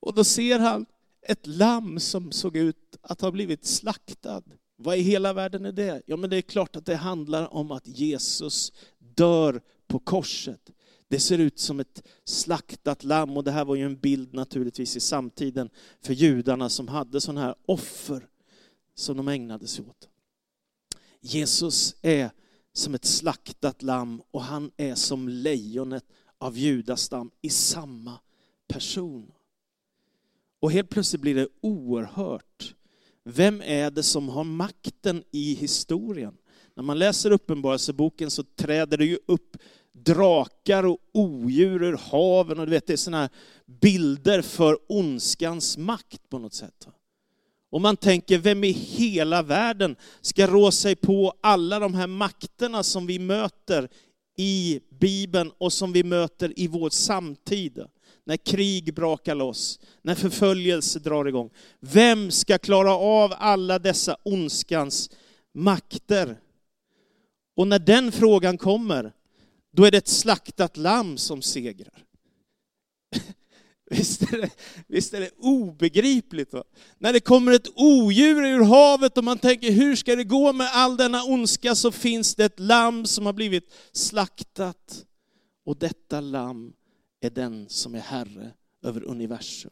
Och 0.00 0.14
då 0.14 0.24
ser 0.24 0.58
han 0.58 0.86
ett 1.22 1.46
lamm 1.46 2.00
som 2.00 2.32
såg 2.32 2.56
ut 2.56 2.96
att 3.02 3.20
ha 3.20 3.30
blivit 3.30 3.64
slaktad. 3.64 4.42
Vad 4.76 4.96
i 4.96 5.00
hela 5.00 5.32
världen 5.32 5.66
är 5.66 5.72
det? 5.72 6.02
Ja, 6.06 6.16
men 6.16 6.30
det 6.30 6.36
är 6.36 6.42
klart 6.42 6.76
att 6.76 6.86
det 6.86 6.96
handlar 6.96 7.54
om 7.54 7.70
att 7.70 7.86
Jesus 7.86 8.72
dör 9.14 9.62
på 9.86 9.98
korset. 9.98 10.70
Det 11.08 11.20
ser 11.20 11.38
ut 11.38 11.58
som 11.58 11.80
ett 11.80 12.02
slaktat 12.24 13.04
lamm 13.04 13.36
och 13.36 13.44
det 13.44 13.50
här 13.50 13.64
var 13.64 13.74
ju 13.74 13.86
en 13.86 13.96
bild 13.96 14.34
naturligtvis 14.34 14.96
i 14.96 15.00
samtiden 15.00 15.70
för 16.00 16.14
judarna 16.14 16.68
som 16.68 16.88
hade 16.88 17.20
sådana 17.20 17.40
här 17.40 17.54
offer 17.66 18.28
som 18.94 19.16
de 19.16 19.28
ägnade 19.28 19.66
sig 19.66 19.84
åt. 19.84 20.08
Jesus 21.20 21.96
är 22.02 22.30
som 22.72 22.94
ett 22.94 23.04
slaktat 23.04 23.82
lamm 23.82 24.22
och 24.30 24.42
han 24.42 24.70
är 24.76 24.94
som 24.94 25.28
lejonet 25.28 26.04
av 26.38 26.58
judastam 26.58 27.30
i 27.42 27.50
samma 27.50 28.18
person. 28.68 29.32
Och 30.60 30.72
helt 30.72 30.90
plötsligt 30.90 31.20
blir 31.20 31.34
det 31.34 31.48
oerhört. 31.60 32.74
Vem 33.24 33.62
är 33.62 33.90
det 33.90 34.02
som 34.02 34.28
har 34.28 34.44
makten 34.44 35.24
i 35.30 35.54
historien? 35.54 36.36
När 36.76 36.84
man 36.84 36.98
läser 36.98 37.30
Uppenbarelseboken 37.30 38.30
så 38.30 38.42
träder 38.42 38.98
det 38.98 39.04
ju 39.04 39.18
upp 39.26 39.56
drakar 39.92 40.86
och 40.86 40.98
odjur 41.12 41.82
ur 41.82 41.98
haven 42.10 42.58
och 42.58 42.66
du 42.66 42.70
vet, 42.70 42.86
det 42.86 42.92
är 42.92 42.96
sådana 42.96 43.20
här 43.20 43.30
bilder 43.66 44.42
för 44.42 44.78
ondskans 44.88 45.78
makt 45.78 46.28
på 46.28 46.38
något 46.38 46.54
sätt. 46.54 46.88
Och 47.70 47.80
man 47.80 47.96
tänker, 47.96 48.38
vem 48.38 48.64
i 48.64 48.70
hela 48.70 49.42
världen 49.42 49.96
ska 50.20 50.46
rå 50.46 50.70
sig 50.70 50.96
på 50.96 51.34
alla 51.40 51.78
de 51.78 51.94
här 51.94 52.06
makterna 52.06 52.82
som 52.82 53.06
vi 53.06 53.18
möter 53.18 53.88
i 54.36 54.80
Bibeln 55.00 55.52
och 55.58 55.72
som 55.72 55.92
vi 55.92 56.04
möter 56.04 56.58
i 56.58 56.68
vår 56.68 56.90
samtid? 56.90 57.84
när 58.24 58.36
krig 58.36 58.94
brakar 58.94 59.34
loss, 59.34 59.80
när 60.02 60.14
förföljelse 60.14 60.98
drar 60.98 61.24
igång. 61.24 61.50
Vem 61.80 62.30
ska 62.30 62.58
klara 62.58 62.92
av 62.94 63.34
alla 63.38 63.78
dessa 63.78 64.16
ondskans 64.22 65.10
makter? 65.54 66.38
Och 67.54 67.68
när 67.68 67.78
den 67.78 68.12
frågan 68.12 68.58
kommer, 68.58 69.12
då 69.72 69.84
är 69.84 69.90
det 69.90 69.98
ett 69.98 70.08
slaktat 70.08 70.76
lamm 70.76 71.16
som 71.16 71.42
segrar. 71.42 72.04
Visst 73.90 74.22
är 74.22 74.40
det, 74.40 74.50
visst 74.86 75.14
är 75.14 75.20
det 75.20 75.30
obegripligt? 75.38 76.52
Va? 76.52 76.64
När 76.98 77.12
det 77.12 77.20
kommer 77.20 77.52
ett 77.52 77.68
odjur 77.74 78.44
ur 78.44 78.64
havet 78.64 79.18
och 79.18 79.24
man 79.24 79.38
tänker, 79.38 79.72
hur 79.72 79.96
ska 79.96 80.16
det 80.16 80.24
gå 80.24 80.52
med 80.52 80.70
all 80.72 80.96
denna 80.96 81.24
ondska, 81.24 81.74
så 81.74 81.92
finns 81.92 82.34
det 82.34 82.44
ett 82.44 82.60
lamm 82.60 83.06
som 83.06 83.26
har 83.26 83.32
blivit 83.32 83.72
slaktat. 83.92 85.06
Och 85.64 85.76
detta 85.76 86.20
lamm 86.20 86.72
är 87.20 87.30
den 87.30 87.68
som 87.68 87.94
är 87.94 88.00
Herre 88.00 88.52
över 88.82 89.04
universum. 89.04 89.70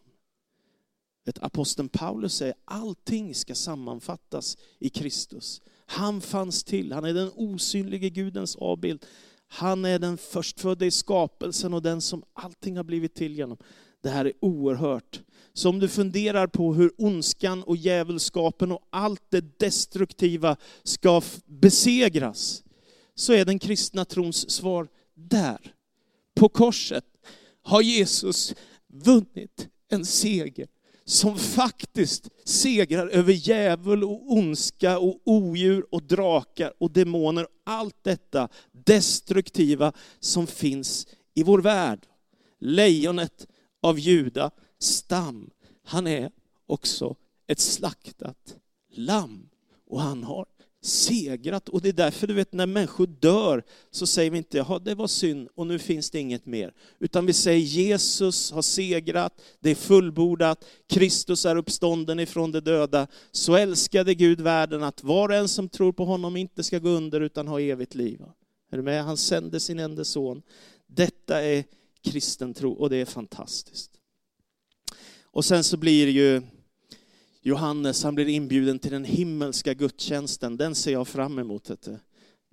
Vet, 1.24 1.42
aposteln 1.42 1.88
Paulus 1.88 2.34
säger 2.34 2.54
allting 2.64 3.34
ska 3.34 3.54
sammanfattas 3.54 4.56
i 4.78 4.88
Kristus. 4.88 5.62
Han 5.86 6.20
fanns 6.20 6.64
till, 6.64 6.92
han 6.92 7.04
är 7.04 7.14
den 7.14 7.30
osynlige 7.34 8.10
Gudens 8.10 8.56
avbild. 8.56 9.06
Han 9.48 9.84
är 9.84 9.98
den 9.98 10.18
förstfödde 10.18 10.86
i 10.86 10.90
skapelsen 10.90 11.74
och 11.74 11.82
den 11.82 12.00
som 12.00 12.22
allting 12.32 12.76
har 12.76 12.84
blivit 12.84 13.14
till 13.14 13.34
genom. 13.34 13.58
Det 14.02 14.08
här 14.10 14.24
är 14.24 14.32
oerhört. 14.40 15.20
Så 15.52 15.68
om 15.68 15.78
du 15.78 15.88
funderar 15.88 16.46
på 16.46 16.74
hur 16.74 16.92
ondskan 16.98 17.62
och 17.62 17.76
djävulskapen 17.76 18.72
och 18.72 18.88
allt 18.90 19.22
det 19.30 19.58
destruktiva 19.58 20.56
ska 20.82 21.22
besegras, 21.46 22.64
så 23.14 23.32
är 23.32 23.44
den 23.44 23.58
kristna 23.58 24.04
trons 24.04 24.50
svar 24.50 24.88
där, 25.14 25.74
på 26.34 26.48
korset 26.48 27.04
har 27.62 27.82
Jesus 27.82 28.54
vunnit 28.86 29.68
en 29.88 30.04
seger 30.04 30.68
som 31.04 31.38
faktiskt 31.38 32.28
segrar 32.44 33.08
över 33.08 33.32
djävul 33.32 34.04
och 34.04 34.32
ondska 34.32 34.98
och 34.98 35.20
odjur 35.24 35.86
och 35.90 36.02
drakar 36.02 36.72
och 36.78 36.90
demoner. 36.90 37.46
Allt 37.64 37.96
detta 38.02 38.48
destruktiva 38.72 39.92
som 40.20 40.46
finns 40.46 41.06
i 41.34 41.42
vår 41.42 41.58
värld. 41.58 42.06
Lejonet 42.60 43.46
av 43.82 43.98
Juda 43.98 44.50
stam, 44.78 45.50
han 45.84 46.06
är 46.06 46.30
också 46.66 47.16
ett 47.46 47.60
slaktat 47.60 48.56
lamm. 48.92 49.48
Och 49.86 50.00
han 50.00 50.24
har 50.24 50.46
segrat. 50.82 51.68
Och 51.68 51.80
det 51.80 51.88
är 51.88 51.92
därför 51.92 52.26
du 52.26 52.34
vet 52.34 52.52
när 52.52 52.66
människor 52.66 53.06
dör 53.06 53.62
så 53.90 54.06
säger 54.06 54.30
vi 54.30 54.38
inte 54.38 54.56
jaha 54.56 54.78
det 54.78 54.94
var 54.94 55.06
synd 55.06 55.48
och 55.54 55.66
nu 55.66 55.78
finns 55.78 56.10
det 56.10 56.20
inget 56.20 56.46
mer. 56.46 56.74
Utan 56.98 57.26
vi 57.26 57.32
säger 57.32 57.66
Jesus 57.66 58.52
har 58.52 58.62
segrat, 58.62 59.40
det 59.60 59.70
är 59.70 59.74
fullbordat, 59.74 60.64
Kristus 60.88 61.46
är 61.46 61.56
uppstånden 61.56 62.20
ifrån 62.20 62.52
de 62.52 62.60
döda. 62.60 63.06
Så 63.30 63.56
älskade 63.56 64.14
Gud 64.14 64.40
världen 64.40 64.82
att 64.82 65.02
var 65.02 65.28
och 65.28 65.34
en 65.34 65.48
som 65.48 65.68
tror 65.68 65.92
på 65.92 66.04
honom 66.04 66.36
inte 66.36 66.62
ska 66.62 66.78
gå 66.78 66.88
under 66.88 67.20
utan 67.20 67.48
ha 67.48 67.60
evigt 67.60 67.94
liv. 67.94 68.22
Är 68.70 68.76
du 68.76 68.82
med? 68.82 69.04
Han 69.04 69.16
sände 69.16 69.60
sin 69.60 69.78
enda 69.78 70.04
son. 70.04 70.42
Detta 70.86 71.42
är 71.42 71.64
kristen 72.04 72.54
tro 72.54 72.72
och 72.72 72.90
det 72.90 72.96
är 72.96 73.04
fantastiskt. 73.04 73.90
Och 75.24 75.44
sen 75.44 75.64
så 75.64 75.76
blir 75.76 76.06
det 76.06 76.12
ju 76.12 76.42
Johannes 77.44 78.04
han 78.04 78.14
blir 78.14 78.28
inbjuden 78.28 78.78
till 78.78 78.90
den 78.90 79.04
himmelska 79.04 79.74
gudstjänsten. 79.74 80.56
Den 80.56 80.74
ser 80.74 80.92
jag 80.92 81.08
fram 81.08 81.38
emot. 81.38 81.70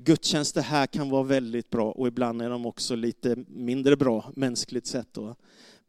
Gudstjänster 0.01 0.61
här 0.61 0.87
kan 0.87 1.09
vara 1.09 1.23
väldigt 1.23 1.69
bra 1.69 1.91
och 1.91 2.07
ibland 2.07 2.41
är 2.41 2.49
de 2.49 2.65
också 2.65 2.95
lite 2.95 3.35
mindre 3.47 3.97
bra 3.97 4.31
mänskligt 4.35 4.87
sett. 4.87 5.13
Då. 5.13 5.35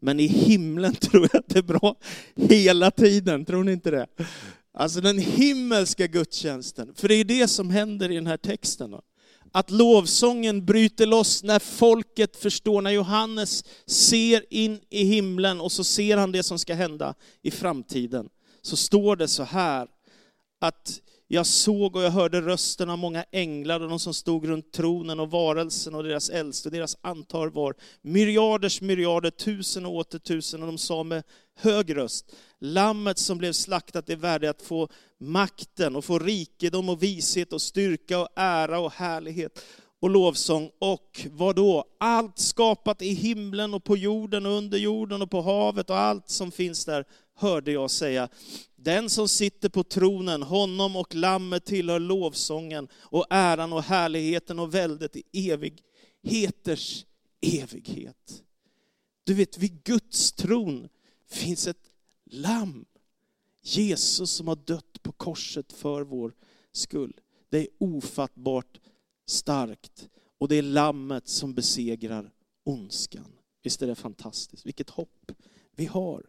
Men 0.01 0.21
i 0.21 0.27
himlen 0.27 0.95
tror 1.01 1.29
jag 1.33 1.41
att 1.41 1.49
det 1.49 1.59
är 1.59 1.63
bra 1.63 1.97
hela 2.35 2.91
tiden, 2.91 3.45
tror 3.45 3.65
ni 3.65 3.73
inte 3.73 3.91
det? 3.91 4.07
Alltså 4.75 5.01
den 5.01 5.19
himmelska 5.19 6.07
gudstjänsten. 6.07 6.95
För 6.95 7.09
det 7.09 7.15
är 7.15 7.25
det 7.25 7.49
som 7.49 7.71
händer 7.71 8.11
i 8.11 8.15
den 8.15 8.27
här 8.27 8.37
texten. 8.37 8.95
Att 9.53 9.71
lovsången 9.71 10.67
bryter 10.67 11.07
loss 11.07 11.43
när 11.43 11.59
folket 11.59 12.37
förstår, 12.37 12.83
när 12.83 12.91
Johannes 12.91 13.65
ser 13.87 14.45
in 14.51 14.81
i 14.91 15.05
himlen 15.05 15.61
och 15.61 15.73
så 15.73 15.85
ser 15.85 16.17
han 16.17 16.33
det 16.33 16.43
som 16.43 16.59
ska 16.59 16.75
hända 16.75 17.15
i 17.43 17.51
framtiden. 17.51 18.29
Så 18.63 18.77
står 18.77 19.17
det 19.17 19.29
så 19.29 19.43
här, 19.43 19.89
att 20.61 21.01
jag 21.33 21.47
såg 21.47 21.97
och 21.97 22.03
jag 22.03 22.11
hörde 22.11 22.41
rösten 22.41 22.91
av 22.91 22.99
många 22.99 23.25
änglar 23.33 23.81
och 23.81 23.89
de 23.89 23.99
som 23.99 24.15
stod 24.15 24.49
runt 24.49 24.73
tronen 24.73 25.21
och 25.21 25.31
varelsen 25.31 25.95
och 25.95 26.05
deras 26.05 26.31
äldste. 26.31 26.69
Och 26.69 26.73
deras 26.73 26.97
antal 27.01 27.51
var 27.51 27.75
myriaders 28.03 28.81
myriader, 28.81 29.31
tusen 29.31 29.87
och 29.87 29.95
åter 29.95 30.19
tusen. 30.19 30.63
Och 30.63 30.67
de 30.67 30.79
sa 30.79 31.03
med 31.03 31.23
hög 31.55 31.97
röst, 31.97 32.33
lammet 32.61 33.19
som 33.19 33.39
blev 33.39 33.53
slaktat 33.53 34.11
är 34.11 34.17
värdigt 34.17 34.51
att 34.51 34.63
få 34.63 34.89
makten 35.19 35.97
och 35.97 36.05
få 36.05 36.19
rikedom 36.19 36.89
och 36.89 37.03
vishet 37.03 37.53
och 37.53 37.63
styrka 37.63 38.19
och 38.19 38.29
ära 38.37 38.79
och 38.79 38.93
härlighet 38.93 39.65
och 40.01 40.11
lovsång 40.11 40.71
och 40.79 41.27
vad 41.31 41.57
då? 41.57 41.85
Allt 42.01 42.39
skapat 42.39 43.03
i 43.03 43.13
himlen 43.13 43.75
och 43.75 43.85
på 43.85 43.97
jorden 43.97 44.47
och 44.47 44.53
under 44.53 44.79
jorden 44.79 45.23
och 45.23 45.31
på 45.31 45.43
havet 45.43 45.91
och 45.91 45.99
allt 45.99 46.29
som 46.29 46.53
finns 46.53 46.85
där 46.85 47.05
hörde 47.41 47.73
jag 47.73 47.91
säga. 47.91 48.29
Den 48.77 49.11
som 49.11 49.29
sitter 49.29 49.69
på 49.69 49.85
tronen, 49.85 50.43
honom 50.43 50.97
och 50.97 51.15
lammet 51.15 51.65
tillhör 51.65 52.01
lovsången 52.01 52.89
och 52.95 53.27
äran 53.31 53.73
och 53.73 53.83
härligheten 53.83 54.59
och 54.59 54.75
väldet 54.75 55.17
i 55.17 55.51
evigheters 55.51 57.07
evighet. 57.41 58.43
Du 59.25 59.35
vet, 59.35 59.59
vid 59.59 59.85
Guds 59.85 60.33
tron 60.33 60.89
finns 61.29 61.67
ett 61.67 61.91
lamm. 62.25 62.85
Jesus 63.63 64.31
som 64.31 64.49
har 64.49 64.57
dött 64.57 65.03
på 65.03 65.13
korset 65.13 65.73
för 65.73 66.03
vår 66.03 66.35
skull. 66.73 67.21
Det 67.49 67.59
är 67.59 67.69
ofattbart 67.79 68.81
starkt. 69.27 70.09
Och 70.39 70.49
det 70.49 70.57
är 70.57 70.63
lammet 70.63 71.29
som 71.29 71.55
besegrar 71.55 72.33
ondskan. 72.65 73.33
Visst 73.63 73.83
är 73.83 73.87
det 73.87 73.95
fantastiskt? 73.95 74.67
Vilket 74.67 74.91
hopp 74.91 75.33
vi 75.77 75.87
har. 75.87 76.27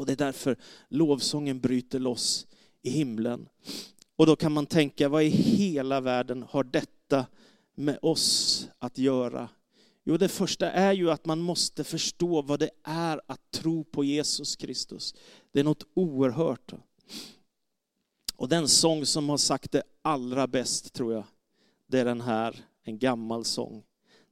Och 0.00 0.06
det 0.06 0.12
är 0.12 0.16
därför 0.16 0.56
lovsången 0.88 1.60
bryter 1.60 1.98
loss 1.98 2.46
i 2.82 2.90
himlen. 2.90 3.48
Och 4.16 4.26
då 4.26 4.36
kan 4.36 4.52
man 4.52 4.66
tänka, 4.66 5.08
vad 5.08 5.22
i 5.22 5.28
hela 5.28 6.00
världen 6.00 6.44
har 6.50 6.64
detta 6.64 7.26
med 7.74 7.98
oss 8.02 8.68
att 8.78 8.98
göra? 8.98 9.48
Jo, 10.04 10.16
det 10.16 10.28
första 10.28 10.70
är 10.70 10.92
ju 10.92 11.10
att 11.10 11.26
man 11.26 11.40
måste 11.40 11.84
förstå 11.84 12.42
vad 12.42 12.58
det 12.58 12.70
är 12.82 13.20
att 13.26 13.50
tro 13.50 13.84
på 13.84 14.04
Jesus 14.04 14.56
Kristus. 14.56 15.14
Det 15.52 15.60
är 15.60 15.64
något 15.64 15.86
oerhört. 15.94 16.72
Och 18.36 18.48
den 18.48 18.68
sång 18.68 19.06
som 19.06 19.28
har 19.28 19.36
sagt 19.36 19.72
det 19.72 19.82
allra 20.02 20.46
bäst, 20.46 20.92
tror 20.92 21.12
jag, 21.12 21.24
det 21.86 22.00
är 22.00 22.04
den 22.04 22.20
här, 22.20 22.64
en 22.82 22.98
gammal 22.98 23.44
sång. 23.44 23.82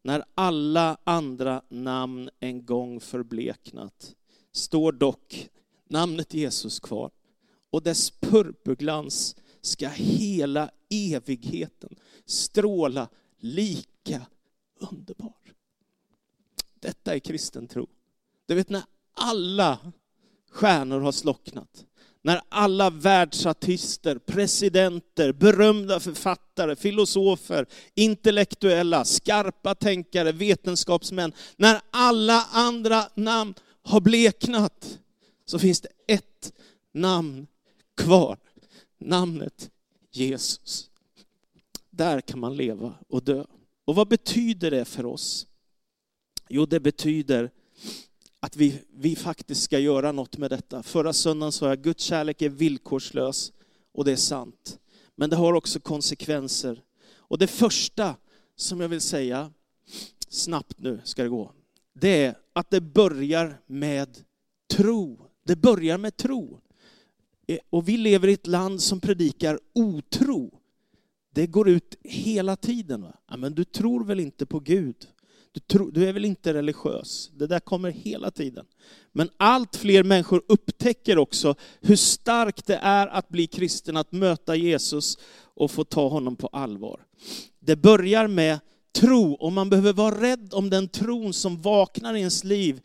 När 0.03 0.25
alla 0.35 0.99
andra 1.05 1.63
namn 1.69 2.31
en 2.41 2.67
gång 2.67 3.01
förbleknat, 3.01 4.15
står 4.53 4.93
dock 4.93 5.51
namnet 5.88 6.35
Jesus 6.35 6.80
kvar 6.80 7.11
och 7.71 7.83
dess 7.83 8.11
purpurglans 8.11 9.37
ska 9.61 9.88
hela 9.88 10.71
evigheten 10.90 11.97
stråla 12.26 13.09
lika 13.38 14.26
underbar. 14.80 15.35
Detta 16.80 17.14
är 17.14 17.18
kristen 17.18 17.68
tro. 17.68 17.87
Du 18.47 18.54
vet 18.54 18.68
när 18.68 18.83
alla 19.14 19.78
stjärnor 20.50 21.00
har 21.00 21.12
slocknat, 21.12 21.85
när 22.23 22.40
alla 22.49 22.90
världsartister, 22.90 24.18
presidenter, 24.18 25.33
berömda 25.33 26.00
författare, 26.00 26.76
filosofer, 26.76 27.66
intellektuella, 27.95 29.04
skarpa 29.04 29.75
tänkare, 29.75 30.33
vetenskapsmän, 30.33 31.33
när 31.57 31.80
alla 31.90 32.45
andra 32.52 33.04
namn 33.14 33.54
har 33.83 34.00
bleknat, 34.00 34.99
så 35.49 35.59
finns 35.59 35.81
det 35.81 35.88
ett 36.07 36.52
namn 36.93 37.47
kvar. 37.97 38.38
Namnet 38.99 39.70
Jesus. 40.11 40.90
Där 41.90 42.20
kan 42.20 42.40
man 42.40 42.57
leva 42.57 42.94
och 43.09 43.23
dö. 43.23 43.44
Och 43.85 43.94
vad 43.94 44.09
betyder 44.09 44.70
det 44.70 44.85
för 44.85 45.07
oss? 45.07 45.46
Jo, 46.49 46.66
det 46.66 46.81
betyder 46.81 47.51
att 48.40 48.57
vi, 48.57 48.83
vi 48.94 49.16
faktiskt 49.16 49.62
ska 49.62 49.79
göra 49.79 50.12
något 50.12 50.37
med 50.37 50.51
detta. 50.51 50.83
Förra 50.83 51.12
söndagen 51.12 51.53
sa 51.53 51.66
jag 51.66 51.73
att 51.73 51.85
Guds 51.85 52.05
kärlek 52.05 52.42
är 52.42 52.49
villkorslös 52.49 53.53
och 53.92 54.05
det 54.05 54.12
är 54.12 54.16
sant. 54.16 54.79
Men 55.16 55.31
det 55.31 55.37
har 55.37 55.53
också 55.53 55.81
konsekvenser. 55.81 56.83
Och 57.11 57.38
det 57.38 57.46
första 57.46 58.16
som 58.57 58.81
jag 58.81 58.88
vill 58.88 59.01
säga, 59.01 59.53
snabbt 60.29 60.79
nu 60.79 61.01
ska 61.05 61.23
det 61.23 61.29
gå, 61.29 61.53
det 61.92 62.25
är 62.25 62.38
att 62.53 62.70
det 62.70 62.81
börjar 62.81 63.61
med 63.66 64.25
tro. 64.70 65.28
Det 65.49 65.57
börjar 65.57 65.99
med 65.99 66.17
tro. 66.17 66.61
Eh, 67.47 67.59
och 67.71 67.89
vi 67.89 67.97
lever 67.97 68.29
i 68.29 68.33
ett 68.33 68.47
land 68.47 68.83
som 68.83 69.01
predikar 69.01 69.59
otro. 69.75 70.51
Det 71.35 71.47
går 71.47 71.69
ut 71.69 71.97
hela 72.05 72.57
tiden. 72.57 73.03
Va? 73.03 73.15
Ja, 73.31 73.37
men 73.37 73.55
du 73.55 73.65
tror 73.65 74.05
väl 74.05 74.21
inte 74.21 74.47
på 74.47 74.61
Gud? 74.61 74.97
Du, 75.53 75.61
tror, 75.61 75.91
du 75.93 76.09
är 76.09 76.13
väl 76.13 76.25
inte 76.25 76.55
religiös? 76.55 77.31
Det 77.35 77.47
där 77.47 77.61
kommer 77.61 77.91
hela 77.91 78.31
tiden. 78.31 78.67
Men 79.13 79.31
allt 79.37 79.77
fler 79.77 80.05
människor 80.05 80.43
upptäcker 80.49 81.19
också 81.19 81.55
hur 81.81 81.97
starkt 81.97 82.67
det 82.67 82.79
är 82.83 83.07
att 83.07 83.29
bli 83.29 83.47
kristen, 83.47 83.97
att 83.97 84.13
möta 84.13 84.57
Jesus 84.57 85.19
och 85.55 85.71
få 85.71 85.85
ta 85.85 86.09
honom 86.09 86.37
på 86.37 86.47
allvar. 86.47 87.07
Det 87.61 87.77
börjar 87.77 88.27
med 88.27 88.59
tro 88.93 89.33
och 89.33 89.53
man 89.53 89.71
behöver 89.71 89.93
vara 89.93 90.21
rädd 90.21 90.55
om 90.55 90.71
den 90.71 90.89
tron 90.89 91.33
som 91.33 91.61
vaknar 91.61 92.15
i 92.15 92.19
ens 92.19 92.45
liv. 92.45 92.81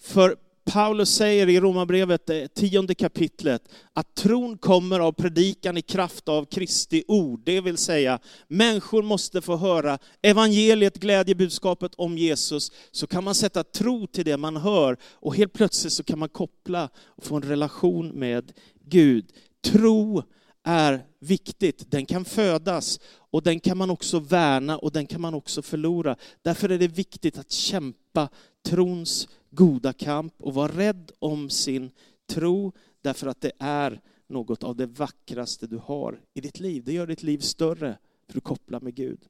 För 0.00 0.36
Paulus 0.64 1.14
säger 1.14 1.48
i 1.48 1.60
Romarbrevet, 1.60 2.30
eh, 2.30 2.46
tionde 2.46 2.94
kapitlet, 2.94 3.62
att 3.92 4.14
tron 4.14 4.58
kommer 4.58 5.00
av 5.00 5.12
predikan 5.12 5.76
i 5.76 5.82
kraft 5.82 6.28
av 6.28 6.44
Kristi 6.44 7.04
ord. 7.08 7.40
Det 7.44 7.60
vill 7.60 7.76
säga, 7.76 8.18
människor 8.48 9.02
måste 9.02 9.40
få 9.40 9.56
höra 9.56 9.98
evangeliet, 10.22 10.98
glädjebudskapet 10.98 11.94
om 11.94 12.18
Jesus, 12.18 12.72
så 12.90 13.06
kan 13.06 13.24
man 13.24 13.34
sätta 13.34 13.64
tro 13.64 14.06
till 14.06 14.24
det 14.24 14.36
man 14.36 14.56
hör 14.56 14.96
och 15.04 15.36
helt 15.36 15.52
plötsligt 15.52 15.92
så 15.92 16.02
kan 16.02 16.18
man 16.18 16.28
koppla 16.28 16.88
och 16.96 17.24
få 17.24 17.36
en 17.36 17.42
relation 17.42 18.08
med 18.08 18.52
Gud. 18.84 19.24
Tro 19.64 20.22
är 20.64 21.04
viktigt, 21.18 21.90
den 21.90 22.06
kan 22.06 22.24
födas 22.24 23.00
och 23.30 23.42
den 23.42 23.60
kan 23.60 23.78
man 23.78 23.90
också 23.90 24.18
värna 24.18 24.78
och 24.78 24.92
den 24.92 25.06
kan 25.06 25.20
man 25.20 25.34
också 25.34 25.62
förlora. 25.62 26.16
Därför 26.42 26.68
är 26.68 26.78
det 26.78 26.88
viktigt 26.88 27.38
att 27.38 27.52
kämpa 27.52 28.28
trons 28.66 29.28
goda 29.52 29.92
kamp 29.92 30.34
och 30.38 30.54
var 30.54 30.68
rädd 30.68 31.12
om 31.18 31.50
sin 31.50 31.90
tro 32.26 32.72
därför 33.00 33.26
att 33.26 33.40
det 33.40 33.52
är 33.58 34.00
något 34.26 34.64
av 34.64 34.76
det 34.76 34.86
vackraste 34.86 35.66
du 35.66 35.76
har 35.76 36.20
i 36.34 36.40
ditt 36.40 36.60
liv. 36.60 36.82
Det 36.84 36.92
gör 36.92 37.06
ditt 37.06 37.22
liv 37.22 37.38
större 37.38 37.98
för 38.26 38.34
du 38.34 38.40
kopplar 38.40 38.80
med 38.80 38.94
Gud. 38.94 39.20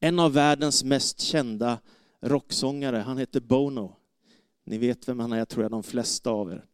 En 0.00 0.18
av 0.18 0.32
världens 0.32 0.84
mest 0.84 1.20
kända 1.20 1.78
rocksångare, 2.20 2.96
han 2.96 3.18
heter 3.18 3.40
Bono. 3.40 3.96
Ni 4.64 4.78
vet 4.78 5.08
vem 5.08 5.20
han 5.20 5.32
är, 5.32 5.44
tror 5.44 5.64
jag 5.64 5.70
de 5.70 5.82
flesta 5.82 6.30
av 6.30 6.52
er. 6.52 6.64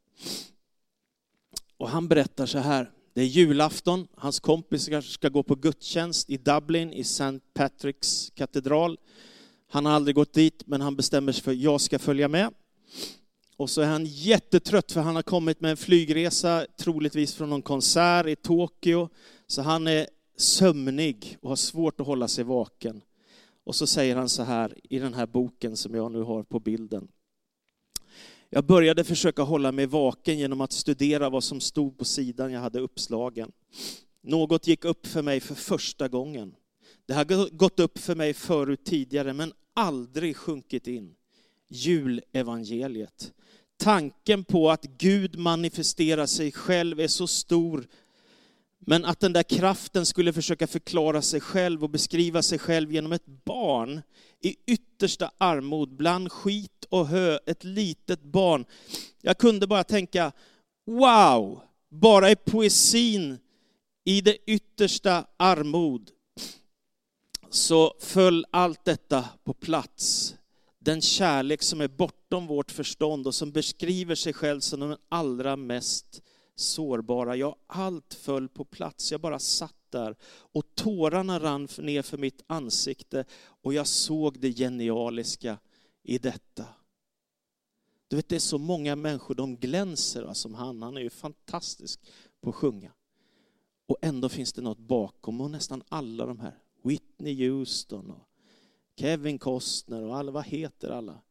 Och 1.77 1.89
han 1.89 2.09
berättar 2.09 2.47
så 2.47 2.59
här, 2.59 2.93
det 3.13 3.21
är 3.21 3.27
julafton, 3.27 4.09
hans 4.15 4.41
kompisar 4.41 5.01
ska 5.01 5.29
gå 5.29 5.43
på 5.43 5.55
gudstjänst 5.55 6.31
i 6.31 6.37
Dublin 6.37 6.93
i 6.93 7.01
St. 7.01 7.41
Patricks 7.55 8.31
katedral. 8.35 8.99
Han 9.71 9.87
har 9.87 9.93
aldrig 9.93 10.15
gått 10.15 10.33
dit, 10.33 10.63
men 10.67 10.81
han 10.81 10.97
bestämmer 10.97 11.33
sig 11.33 11.43
för 11.43 11.51
att 11.51 11.59
jag 11.59 11.81
ska 11.81 11.99
följa 11.99 12.29
med. 12.29 12.55
Och 13.57 13.71
så 13.71 13.81
är 13.81 13.87
han 13.87 14.07
jättetrött 14.07 14.93
för 14.93 15.01
han 15.01 15.17
har 15.17 15.23
kommit 15.23 15.61
med 15.61 15.71
en 15.71 15.77
flygresa, 15.77 16.67
troligtvis 16.77 17.35
från 17.35 17.51
någon 17.51 17.63
konsert 17.63 18.27
i 18.27 18.37
Tokyo. 18.37 19.09
Så 19.47 19.63
han 19.63 19.87
är 19.87 20.07
sömnig 20.37 21.39
och 21.43 21.49
har 21.49 21.57
svårt 21.57 22.01
att 22.01 22.07
hålla 22.07 22.29
sig 22.29 22.45
vaken. 22.45 23.03
Och 23.65 23.75
så 23.75 23.87
säger 23.87 24.17
han 24.17 24.29
så 24.29 24.43
här 24.43 24.75
i 24.83 24.99
den 24.99 25.15
här 25.15 25.27
boken 25.27 25.77
som 25.77 25.95
jag 25.95 26.13
nu 26.13 26.23
har 26.23 26.43
på 26.43 26.61
bilden. 26.61 27.09
Jag 28.51 28.65
började 28.65 29.05
försöka 29.05 29.43
hålla 29.43 29.73
mig 29.73 29.87
vaken 29.87 30.39
genom 30.39 30.61
att 30.61 30.73
studera 30.73 31.31
vad 31.31 31.45
som 31.45 31.61
stod 31.61 31.99
på 31.99 32.05
sidan 32.05 32.53
jag 32.53 32.61
hade 32.61 32.81
uppslagen. 32.81 33.53
Något 34.23 34.67
gick 34.67 34.85
upp 34.85 35.07
för 35.07 35.23
mig 35.23 35.41
för 35.41 35.55
första 35.55 36.09
gången. 36.09 36.55
Det 37.09 37.15
har 37.15 37.57
gått 37.57 37.81
upp 37.81 37.99
för 37.99 38.15
mig 38.15 38.35
förut 38.35 38.85
tidigare, 38.85 39.33
men 39.33 39.53
aldrig 39.75 40.37
sjunkit 40.37 40.87
in. 40.87 41.15
Julevangeliet. 41.69 43.33
Tanken 43.77 44.45
på 44.45 44.71
att 44.71 44.85
Gud 44.85 45.39
manifesterar 45.39 46.27
sig 46.27 46.53
själv 46.53 47.01
är 47.01 47.09
så 47.09 47.27
stor, 47.27 47.87
men 48.79 49.05
att 49.05 49.21
den 49.21 49.33
där 49.33 49.43
kraften 49.43 50.07
skulle 50.07 50.33
försöka 50.33 50.67
förklara 50.67 51.23
sig 51.23 51.41
själv 51.41 51.85
och 51.85 51.91
beskriva 51.91 52.43
sig 52.43 52.59
själv 52.59 52.93
genom 52.93 53.13
ett 53.13 53.27
barn 53.45 54.03
i 54.41 54.57
yttersta 54.67 55.31
armod, 55.39 55.97
bland 55.97 56.33
skit 56.33 56.85
och 56.89 57.07
hö, 57.07 57.39
ett 57.47 57.65
litet 57.65 58.23
barn. 58.23 58.65
Jag 59.23 59.39
kunde 59.39 59.67
bara 59.67 59.85
tänka, 59.85 60.33
wow, 60.87 61.61
bara 61.89 62.31
i 62.31 62.37
poesin, 62.37 63.39
i 64.05 64.21
det 64.21 64.37
yttersta 64.47 65.27
armod, 65.37 66.11
så 67.51 67.95
föll 67.99 68.47
allt 68.51 68.85
detta 68.85 69.29
på 69.45 69.55
plats. 69.55 70.35
Den 70.79 71.01
kärlek 71.01 71.63
som 71.63 71.81
är 71.81 71.89
bortom 71.89 72.47
vårt 72.47 72.71
förstånd 72.71 73.27
och 73.27 73.35
som 73.35 73.53
beskriver 73.53 74.15
sig 74.15 74.33
själv 74.33 74.61
som 74.61 74.81
den 74.81 74.97
allra 75.09 75.57
mest 75.57 76.23
sårbara. 76.57 77.37
Ja, 77.37 77.57
allt 77.67 78.15
föll 78.15 78.49
på 78.49 78.65
plats. 78.65 79.13
Jag 79.13 79.21
bara 79.21 79.39
satt 79.39 79.75
där 79.91 80.17
och 80.23 80.75
tårarna 80.75 81.41
rann 81.41 81.69
ner 81.79 82.03
för 82.03 82.19
mitt 82.19 82.43
ansikte 82.47 83.25
och 83.41 83.75
jag 83.75 83.87
såg 83.87 84.41
det 84.41 84.53
genialiska 84.53 85.59
i 86.03 86.19
detta. 86.19 86.65
Du 88.09 88.17
vet, 88.17 88.29
det 88.29 88.37
är 88.37 88.41
så 88.41 88.59
många 88.59 88.97
människor, 88.97 89.35
de 89.35 89.57
glänser 89.57 90.23
va, 90.23 90.35
som 90.35 90.55
han. 90.55 90.83
Han 90.83 90.97
är 90.97 91.01
ju 91.01 91.11
fantastisk 91.11 92.01
på 92.41 92.51
att 92.51 92.57
sjunga. 92.57 92.93
Och 93.87 93.97
ändå 94.03 94.29
finns 94.29 94.53
det 94.53 94.63
något 94.63 94.79
bakom 94.79 95.41
och 95.41 95.51
nästan 95.51 95.83
alla 95.89 96.27
de 96.27 96.41
här, 96.41 96.59
Whitney 96.83 97.49
Houston 97.49 98.11
och 98.11 98.29
Kevin 98.97 99.39
Costner 99.39 100.03
och 100.03 100.17
alla, 100.17 100.31
vad 100.31 100.45
heter 100.45 100.91
alla? 100.91 101.23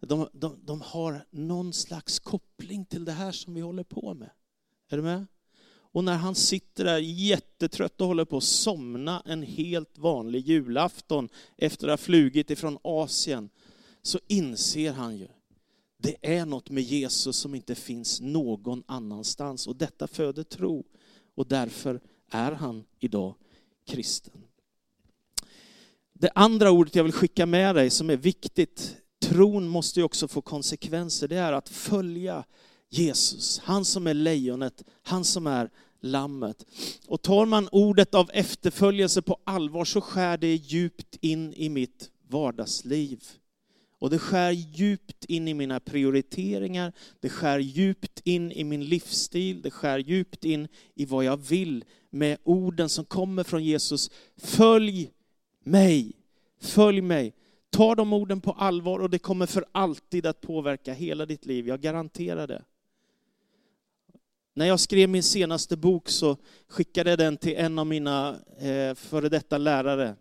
De, 0.00 0.28
de, 0.32 0.58
de 0.64 0.80
har 0.80 1.26
någon 1.30 1.72
slags 1.72 2.18
koppling 2.18 2.84
till 2.84 3.04
det 3.04 3.12
här 3.12 3.32
som 3.32 3.54
vi 3.54 3.60
håller 3.60 3.84
på 3.84 4.14
med. 4.14 4.30
Är 4.88 4.96
du 4.96 5.02
med? 5.02 5.26
Och 5.90 6.04
när 6.04 6.16
han 6.16 6.34
sitter 6.34 6.84
där 6.84 6.98
jättetrött 6.98 8.00
och 8.00 8.06
håller 8.06 8.24
på 8.24 8.36
att 8.36 8.44
somna 8.44 9.22
en 9.26 9.42
helt 9.42 9.98
vanlig 9.98 10.46
julafton 10.46 11.28
efter 11.56 11.88
att 11.88 12.00
ha 12.00 12.04
flugit 12.04 12.50
ifrån 12.50 12.78
Asien, 12.82 13.50
så 14.02 14.18
inser 14.26 14.92
han 14.92 15.16
ju, 15.16 15.28
det 15.96 16.16
är 16.38 16.46
något 16.46 16.70
med 16.70 16.82
Jesus 16.82 17.36
som 17.36 17.54
inte 17.54 17.74
finns 17.74 18.20
någon 18.20 18.82
annanstans. 18.86 19.66
Och 19.66 19.76
detta 19.76 20.06
föder 20.06 20.42
tro. 20.42 20.84
Och 21.34 21.46
därför 21.46 22.00
är 22.30 22.52
han 22.52 22.84
idag 22.98 23.34
kristen. 23.86 24.47
Det 26.20 26.30
andra 26.34 26.70
ordet 26.70 26.94
jag 26.94 27.04
vill 27.04 27.12
skicka 27.12 27.46
med 27.46 27.74
dig 27.74 27.90
som 27.90 28.10
är 28.10 28.16
viktigt, 28.16 28.96
tron 29.22 29.68
måste 29.68 30.00
ju 30.00 30.04
också 30.04 30.28
få 30.28 30.42
konsekvenser, 30.42 31.28
det 31.28 31.36
är 31.36 31.52
att 31.52 31.68
följa 31.68 32.44
Jesus, 32.90 33.58
han 33.58 33.84
som 33.84 34.06
är 34.06 34.14
lejonet, 34.14 34.84
han 35.02 35.24
som 35.24 35.46
är 35.46 35.70
lammet. 36.00 36.66
Och 37.06 37.22
tar 37.22 37.46
man 37.46 37.68
ordet 37.72 38.14
av 38.14 38.30
efterföljelse 38.32 39.22
på 39.22 39.38
allvar 39.44 39.84
så 39.84 40.00
skär 40.00 40.38
det 40.38 40.54
djupt 40.54 41.16
in 41.20 41.54
i 41.54 41.68
mitt 41.68 42.10
vardagsliv. 42.28 43.24
Och 44.00 44.10
det 44.10 44.18
skär 44.18 44.50
djupt 44.50 45.24
in 45.24 45.48
i 45.48 45.54
mina 45.54 45.80
prioriteringar, 45.80 46.92
det 47.20 47.28
skär 47.28 47.58
djupt 47.58 48.20
in 48.24 48.52
i 48.52 48.64
min 48.64 48.84
livsstil, 48.84 49.62
det 49.62 49.70
skär 49.70 49.98
djupt 49.98 50.44
in 50.44 50.68
i 50.94 51.04
vad 51.04 51.24
jag 51.24 51.36
vill 51.36 51.84
med 52.10 52.38
orden 52.44 52.88
som 52.88 53.04
kommer 53.04 53.44
från 53.44 53.64
Jesus. 53.64 54.10
Följ 54.36 55.10
mig, 55.70 56.12
följ 56.60 57.00
mig. 57.00 57.34
Ta 57.70 57.94
de 57.94 58.12
orden 58.12 58.40
på 58.40 58.52
allvar 58.52 58.98
och 58.98 59.10
det 59.10 59.18
kommer 59.18 59.46
för 59.46 59.64
alltid 59.72 60.26
att 60.26 60.40
påverka 60.40 60.92
hela 60.92 61.26
ditt 61.26 61.46
liv, 61.46 61.68
jag 61.68 61.80
garanterar 61.80 62.46
det. 62.46 62.62
När 64.54 64.66
jag 64.66 64.80
skrev 64.80 65.08
min 65.08 65.22
senaste 65.22 65.76
bok 65.76 66.08
så 66.08 66.36
skickade 66.68 67.10
jag 67.10 67.18
den 67.18 67.36
till 67.36 67.56
en 67.56 67.78
av 67.78 67.86
mina 67.86 68.36
eh, 68.58 68.94
före 68.94 69.28
detta 69.28 69.58
lärare 69.58 70.16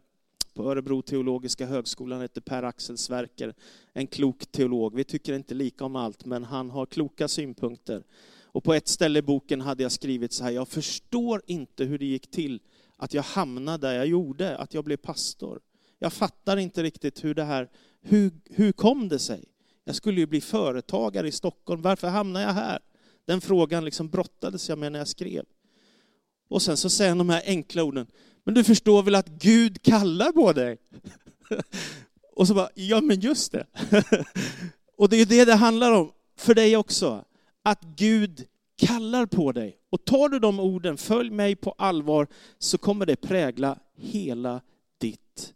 på 0.53 0.71
Örebro 0.71 1.01
teologiska 1.01 1.65
högskola. 1.65 2.15
Han 2.15 2.21
heter 2.21 2.41
Per-Axel 2.41 2.97
Sverker, 2.97 3.53
en 3.93 4.07
klok 4.07 4.51
teolog. 4.51 4.95
Vi 4.95 5.03
tycker 5.03 5.33
inte 5.33 5.53
lika 5.53 5.85
om 5.85 5.95
allt, 5.95 6.25
men 6.25 6.43
han 6.43 6.69
har 6.69 6.85
kloka 6.85 7.27
synpunkter. 7.27 8.03
Och 8.43 8.63
på 8.63 8.73
ett 8.73 8.87
ställe 8.87 9.19
i 9.19 9.21
boken 9.21 9.61
hade 9.61 9.83
jag 9.83 9.91
skrivit 9.91 10.33
så 10.33 10.43
här, 10.43 10.51
jag 10.51 10.67
förstår 10.67 11.41
inte 11.45 11.83
hur 11.83 11.97
det 11.97 12.05
gick 12.05 12.31
till 12.31 12.59
att 12.97 13.13
jag 13.13 13.23
hamnade 13.23 13.87
där 13.87 13.93
jag 13.93 14.07
gjorde, 14.07 14.57
att 14.57 14.73
jag 14.73 14.83
blev 14.83 14.97
pastor. 14.97 15.59
Jag 15.99 16.13
fattar 16.13 16.57
inte 16.57 16.83
riktigt 16.83 17.23
hur 17.23 17.33
det 17.33 17.43
här, 17.43 17.69
hur, 18.01 18.31
hur 18.45 18.71
kom 18.71 19.09
det 19.09 19.19
sig? 19.19 19.43
Jag 19.83 19.95
skulle 19.95 20.19
ju 20.19 20.25
bli 20.25 20.41
företagare 20.41 21.27
i 21.27 21.31
Stockholm, 21.31 21.81
varför 21.81 22.07
hamnade 22.07 22.45
jag 22.45 22.53
här? 22.53 22.79
Den 23.25 23.41
frågan 23.41 23.85
liksom 23.85 24.09
brottades 24.09 24.69
jag 24.69 24.77
med 24.77 24.91
när 24.91 24.99
jag 24.99 25.07
skrev. 25.07 25.45
Och 26.49 26.61
sen 26.61 26.77
så 26.77 26.89
säger 26.89 27.11
han 27.11 27.17
de 27.17 27.29
här 27.29 27.43
enkla 27.45 27.83
orden. 27.83 28.07
Men 28.43 28.53
du 28.53 28.63
förstår 28.63 29.03
väl 29.03 29.15
att 29.15 29.27
Gud 29.27 29.81
kallar 29.81 30.31
på 30.31 30.53
dig? 30.53 30.77
Och 32.35 32.47
så 32.47 32.53
bara, 32.53 32.69
ja 32.73 33.01
men 33.01 33.19
just 33.19 33.51
det. 33.51 33.65
Och 34.97 35.09
det 35.09 35.21
är 35.21 35.25
det 35.25 35.45
det 35.45 35.55
handlar 35.55 35.91
om 35.91 36.11
för 36.37 36.55
dig 36.55 36.77
också. 36.77 37.25
Att 37.63 37.81
Gud 37.81 38.45
kallar 38.75 39.25
på 39.25 39.51
dig. 39.51 39.76
Och 39.89 40.05
tar 40.05 40.29
du 40.29 40.39
de 40.39 40.59
orden, 40.59 40.97
följ 40.97 41.29
mig 41.29 41.55
på 41.55 41.71
allvar, 41.77 42.27
så 42.57 42.77
kommer 42.77 43.05
det 43.05 43.15
prägla 43.15 43.79
hela 43.95 44.61
ditt 44.97 45.53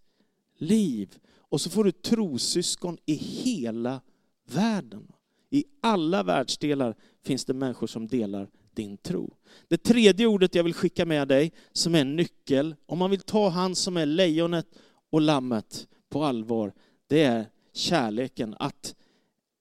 liv. 0.57 1.17
Och 1.37 1.61
så 1.61 1.69
får 1.69 1.83
du 1.83 1.91
trosyskon 1.91 2.97
i 3.05 3.13
hela 3.13 4.01
världen. 4.45 5.07
I 5.49 5.65
alla 5.81 6.23
världsdelar 6.23 6.95
finns 7.23 7.45
det 7.45 7.53
människor 7.53 7.87
som 7.87 8.07
delar 8.07 8.49
din 8.73 8.97
tro. 8.97 9.33
Det 9.67 9.77
tredje 9.77 10.27
ordet 10.27 10.55
jag 10.55 10.63
vill 10.63 10.73
skicka 10.73 11.05
med 11.05 11.27
dig, 11.27 11.51
som 11.71 11.95
är 11.95 12.01
en 12.01 12.15
nyckel, 12.15 12.75
om 12.85 12.97
man 12.97 13.09
vill 13.09 13.19
ta 13.19 13.49
han 13.49 13.75
som 13.75 13.97
är 13.97 14.05
lejonet 14.05 14.67
och 15.09 15.21
lammet 15.21 15.87
på 16.09 16.23
allvar, 16.23 16.73
det 17.07 17.23
är 17.23 17.45
kärleken, 17.73 18.55
att 18.59 18.95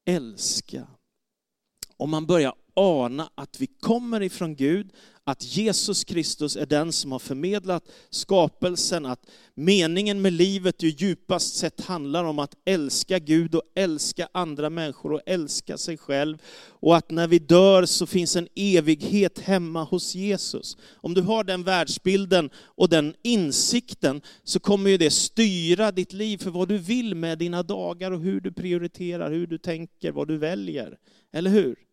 älska. 0.04 0.87
Om 1.96 2.11
man 2.11 2.26
börjar 2.26 2.54
ana 2.74 3.30
att 3.35 3.61
vi 3.61 3.66
kommer 3.66 4.22
ifrån 4.22 4.56
Gud, 4.56 4.90
att 5.24 5.56
Jesus 5.56 6.04
Kristus 6.04 6.56
är 6.56 6.66
den 6.66 6.92
som 6.92 7.12
har 7.12 7.18
förmedlat 7.18 7.85
skapelsen, 8.11 9.06
att 9.06 9.30
meningen 9.54 10.22
med 10.22 10.33
livet 10.33 10.83
ju 10.83 10.88
djupast 10.88 11.56
sett 11.56 11.80
handlar 11.80 12.24
om 12.24 12.38
att 12.38 12.54
älska 12.64 13.18
Gud 13.18 13.54
och 13.54 13.62
älska 13.74 14.28
andra 14.33 14.70
människor 14.70 15.12
och 15.12 15.20
älska 15.26 15.78
sig 15.78 15.96
själv. 15.96 16.38
Och 16.66 16.96
att 16.96 17.11
när 17.11 17.28
vi 17.28 17.38
dör 17.38 17.87
så 17.87 18.06
finns 18.06 18.37
en 18.37 18.48
evighet 18.54 19.38
hemma 19.38 19.85
hos 19.85 20.14
Jesus. 20.14 20.76
Om 20.94 21.14
du 21.14 21.22
har 21.22 21.44
den 21.44 21.62
världsbilden 21.62 22.50
och 22.56 22.88
den 22.88 23.14
insikten 23.22 24.22
så 24.44 24.61
kommer 24.61 24.90
ju 24.90 24.96
det 24.96 25.11
styra 25.11 25.92
ditt 25.92 26.12
liv 26.12 26.38
för 26.38 26.50
vad 26.50 26.68
du 26.68 26.78
vill 26.78 27.14
med 27.14 27.38
dina 27.38 27.62
dagar 27.62 28.11
och 28.11 28.20
hur 28.20 28.40
du 28.40 28.52
prioriterar, 28.52 29.30
hur 29.30 29.46
du 29.46 29.59
tänker, 29.59 30.12
vad 30.12 30.28
du 30.28 30.38
väljer. 30.38 30.98
Eller 31.33 31.50
hur? 31.50 31.89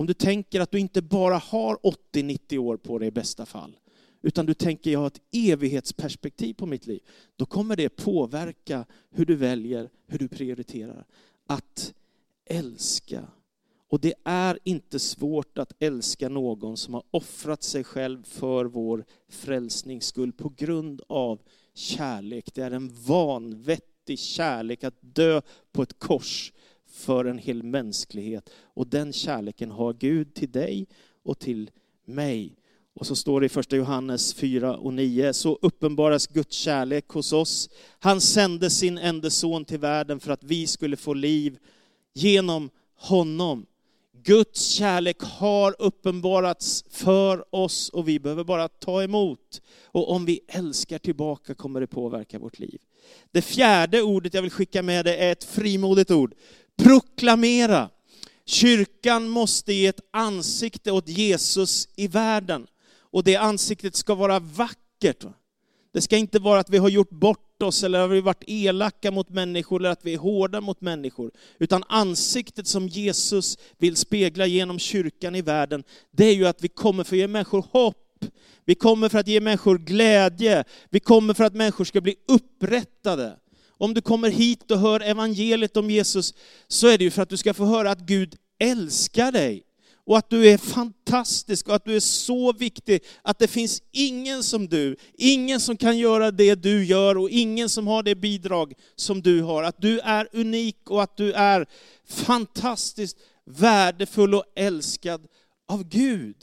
Om 0.00 0.06
du 0.06 0.14
tänker 0.14 0.60
att 0.60 0.70
du 0.70 0.78
inte 0.78 1.02
bara 1.02 1.38
har 1.38 1.76
80-90 2.12 2.58
år 2.58 2.76
på 2.76 2.98
dig 2.98 3.08
i 3.08 3.10
bästa 3.10 3.46
fall, 3.46 3.76
utan 4.22 4.46
du 4.46 4.54
tänker 4.54 4.90
jag 4.90 5.00
har 5.00 5.06
ett 5.06 5.20
evighetsperspektiv 5.32 6.54
på 6.54 6.66
mitt 6.66 6.86
liv, 6.86 7.00
då 7.36 7.46
kommer 7.46 7.76
det 7.76 7.88
påverka 7.88 8.86
hur 9.10 9.24
du 9.24 9.36
väljer, 9.36 9.90
hur 10.06 10.18
du 10.18 10.28
prioriterar. 10.28 11.06
Att 11.46 11.94
älska. 12.44 13.24
Och 13.88 14.00
det 14.00 14.14
är 14.24 14.58
inte 14.64 14.98
svårt 14.98 15.58
att 15.58 15.72
älska 15.78 16.28
någon 16.28 16.76
som 16.76 16.94
har 16.94 17.02
offrat 17.10 17.62
sig 17.62 17.84
själv 17.84 18.22
för 18.24 18.64
vår 18.64 19.04
frälsnings 19.28 20.06
skull 20.06 20.32
på 20.32 20.48
grund 20.56 21.02
av 21.08 21.40
kärlek. 21.74 22.54
Det 22.54 22.62
är 22.62 22.70
en 22.70 22.88
vanvettig 23.06 24.18
kärlek 24.18 24.84
att 24.84 24.96
dö 25.00 25.40
på 25.72 25.82
ett 25.82 25.98
kors 25.98 26.52
för 26.90 27.24
en 27.24 27.38
hel 27.38 27.62
mänsklighet. 27.62 28.50
Och 28.74 28.86
den 28.86 29.12
kärleken 29.12 29.70
har 29.70 29.92
Gud 29.92 30.34
till 30.34 30.50
dig 30.50 30.86
och 31.22 31.38
till 31.38 31.70
mig. 32.04 32.56
Och 32.94 33.06
så 33.06 33.16
står 33.16 33.40
det 33.40 33.46
i 33.46 33.48
första 33.48 33.76
Johannes 33.76 34.34
4 34.34 34.76
och 34.76 34.94
9, 34.94 35.32
så 35.32 35.58
uppenbaras 35.62 36.26
Guds 36.26 36.56
kärlek 36.56 37.08
hos 37.08 37.32
oss. 37.32 37.70
Han 37.98 38.20
sände 38.20 38.70
sin 38.70 38.98
enda 38.98 39.30
son 39.30 39.64
till 39.64 39.78
världen 39.78 40.20
för 40.20 40.32
att 40.32 40.44
vi 40.44 40.66
skulle 40.66 40.96
få 40.96 41.14
liv 41.14 41.58
genom 42.14 42.70
honom. 42.96 43.66
Guds 44.22 44.68
kärlek 44.68 45.16
har 45.20 45.76
uppenbarats 45.78 46.84
för 46.90 47.54
oss 47.54 47.88
och 47.88 48.08
vi 48.08 48.18
behöver 48.18 48.44
bara 48.44 48.68
ta 48.68 49.02
emot. 49.02 49.62
Och 49.84 50.10
om 50.10 50.24
vi 50.24 50.40
älskar 50.48 50.98
tillbaka 50.98 51.54
kommer 51.54 51.80
det 51.80 51.86
påverka 51.86 52.38
vårt 52.38 52.58
liv. 52.58 52.80
Det 53.30 53.42
fjärde 53.42 54.02
ordet 54.02 54.34
jag 54.34 54.42
vill 54.42 54.50
skicka 54.50 54.82
med 54.82 55.04
dig 55.04 55.18
är 55.18 55.32
ett 55.32 55.44
frimodigt 55.44 56.10
ord. 56.10 56.34
Proklamera. 56.82 57.90
Kyrkan 58.46 59.28
måste 59.28 59.72
ge 59.72 59.86
ett 59.86 60.00
ansikte 60.10 60.92
åt 60.92 61.08
Jesus 61.08 61.88
i 61.96 62.06
världen. 62.08 62.66
Och 63.12 63.24
det 63.24 63.36
ansiktet 63.36 63.96
ska 63.96 64.14
vara 64.14 64.38
vackert. 64.38 65.24
Det 65.92 66.00
ska 66.00 66.16
inte 66.16 66.38
vara 66.38 66.60
att 66.60 66.70
vi 66.70 66.78
har 66.78 66.88
gjort 66.88 67.10
bort 67.10 67.62
oss 67.62 67.84
eller 67.84 68.00
att 68.00 68.10
vi 68.10 68.20
varit 68.20 68.44
elaka 68.46 69.10
mot 69.10 69.28
människor 69.28 69.80
eller 69.80 69.90
att 69.90 70.04
vi 70.04 70.14
är 70.14 70.18
hårda 70.18 70.60
mot 70.60 70.80
människor. 70.80 71.30
Utan 71.58 71.84
ansiktet 71.88 72.66
som 72.66 72.88
Jesus 72.88 73.58
vill 73.78 73.96
spegla 73.96 74.46
genom 74.46 74.78
kyrkan 74.78 75.34
i 75.34 75.42
världen, 75.42 75.84
det 76.10 76.24
är 76.24 76.34
ju 76.34 76.46
att 76.46 76.64
vi 76.64 76.68
kommer 76.68 77.04
för 77.04 77.16
att 77.16 77.20
ge 77.20 77.28
människor 77.28 77.64
hopp. 77.70 78.24
Vi 78.64 78.74
kommer 78.74 79.08
för 79.08 79.18
att 79.18 79.28
ge 79.28 79.40
människor 79.40 79.78
glädje. 79.78 80.64
Vi 80.90 81.00
kommer 81.00 81.34
för 81.34 81.44
att 81.44 81.54
människor 81.54 81.84
ska 81.84 82.00
bli 82.00 82.14
upprättade. 82.28 83.36
Om 83.80 83.94
du 83.94 84.00
kommer 84.00 84.30
hit 84.30 84.70
och 84.70 84.78
hör 84.78 85.00
evangeliet 85.00 85.76
om 85.76 85.90
Jesus, 85.90 86.34
så 86.68 86.88
är 86.88 86.98
det 86.98 87.04
ju 87.04 87.10
för 87.10 87.22
att 87.22 87.28
du 87.28 87.36
ska 87.36 87.54
få 87.54 87.64
höra 87.64 87.90
att 87.90 88.00
Gud 88.00 88.36
älskar 88.58 89.32
dig. 89.32 89.64
och 90.04 90.18
att 90.18 90.30
du 90.30 90.48
är 90.48 90.58
fantastisk 90.58 91.68
och 91.68 91.74
att 91.74 91.84
du 91.84 91.96
är 91.96 92.00
så 92.00 92.52
viktig 92.52 93.02
att 93.22 93.38
det 93.38 93.48
finns 93.48 93.82
ingen 93.92 94.42
som 94.42 94.68
du, 94.68 94.96
ingen 95.14 95.60
som 95.60 95.76
kan 95.76 95.98
göra 95.98 96.30
det 96.30 96.54
du 96.54 96.84
gör 96.84 97.18
och 97.18 97.30
ingen 97.30 97.68
som 97.68 97.86
har 97.86 98.02
det 98.02 98.14
bidrag 98.14 98.74
som 98.96 99.22
du 99.22 99.42
har. 99.42 99.62
Att 99.62 99.80
du 99.80 100.00
är 100.00 100.28
unik 100.32 100.90
och 100.90 101.02
att 101.02 101.16
du 101.16 101.32
är 101.32 101.66
fantastiskt 102.08 103.16
värdefull 103.44 104.34
och 104.34 104.44
älskad 104.54 105.26
av 105.68 105.84
Gud. 105.84 106.36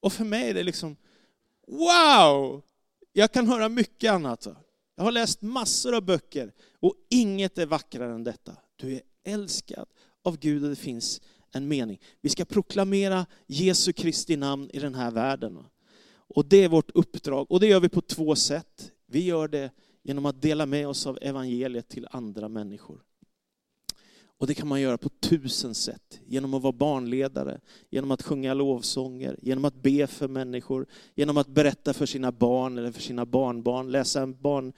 Och 0.00 0.12
för 0.12 0.24
mig 0.24 0.50
är 0.50 0.54
det 0.54 0.62
liksom, 0.62 0.96
wow! 1.66 2.62
Jag 3.12 3.32
kan 3.32 3.48
höra 3.48 3.68
mycket 3.68 4.12
annat. 4.12 4.46
Jag 4.96 5.04
har 5.04 5.12
läst 5.12 5.42
massor 5.42 5.94
av 5.94 6.02
böcker 6.02 6.52
och 6.80 6.94
inget 7.10 7.58
är 7.58 7.66
vackrare 7.66 8.14
än 8.14 8.24
detta. 8.24 8.56
Du 8.76 8.94
är 8.94 9.00
älskad 9.24 9.86
av 10.22 10.38
Gud 10.38 10.64
och 10.64 10.70
det 10.70 10.76
finns 10.76 11.20
en 11.52 11.68
mening. 11.68 12.00
Vi 12.20 12.28
ska 12.28 12.44
proklamera 12.44 13.26
Jesu 13.46 13.92
Kristi 13.92 14.36
namn 14.36 14.70
i 14.72 14.78
den 14.78 14.94
här 14.94 15.10
världen. 15.10 15.58
Och 16.08 16.46
det 16.46 16.64
är 16.64 16.68
vårt 16.68 16.90
uppdrag 16.90 17.50
och 17.50 17.60
det 17.60 17.66
gör 17.66 17.80
vi 17.80 17.88
på 17.88 18.00
två 18.00 18.36
sätt. 18.36 18.92
Vi 19.06 19.20
gör 19.24 19.48
det 19.48 19.70
genom 20.02 20.26
att 20.26 20.42
dela 20.42 20.66
med 20.66 20.88
oss 20.88 21.06
av 21.06 21.18
evangeliet 21.22 21.88
till 21.88 22.08
andra 22.10 22.48
människor. 22.48 23.02
Och 24.38 24.46
det 24.46 24.54
kan 24.54 24.68
man 24.68 24.80
göra 24.80 24.98
på 24.98 25.08
tusen 25.08 25.74
sätt. 25.74 26.20
Genom 26.26 26.54
att 26.54 26.62
vara 26.62 26.72
barnledare, 26.72 27.60
genom 27.90 28.10
att 28.10 28.22
sjunga 28.22 28.54
lovsånger, 28.54 29.36
genom 29.42 29.64
att 29.64 29.82
be 29.82 30.06
för 30.06 30.28
människor, 30.28 30.86
genom 31.14 31.36
att 31.36 31.48
berätta 31.48 31.92
för 31.92 32.06
sina 32.06 32.32
barn 32.32 32.78
eller 32.78 32.92
för 32.92 33.02
sina 33.02 33.26
barnbarn, 33.26 33.90
läsa 33.90 34.22
en 34.22 34.40
barn, 34.40 34.72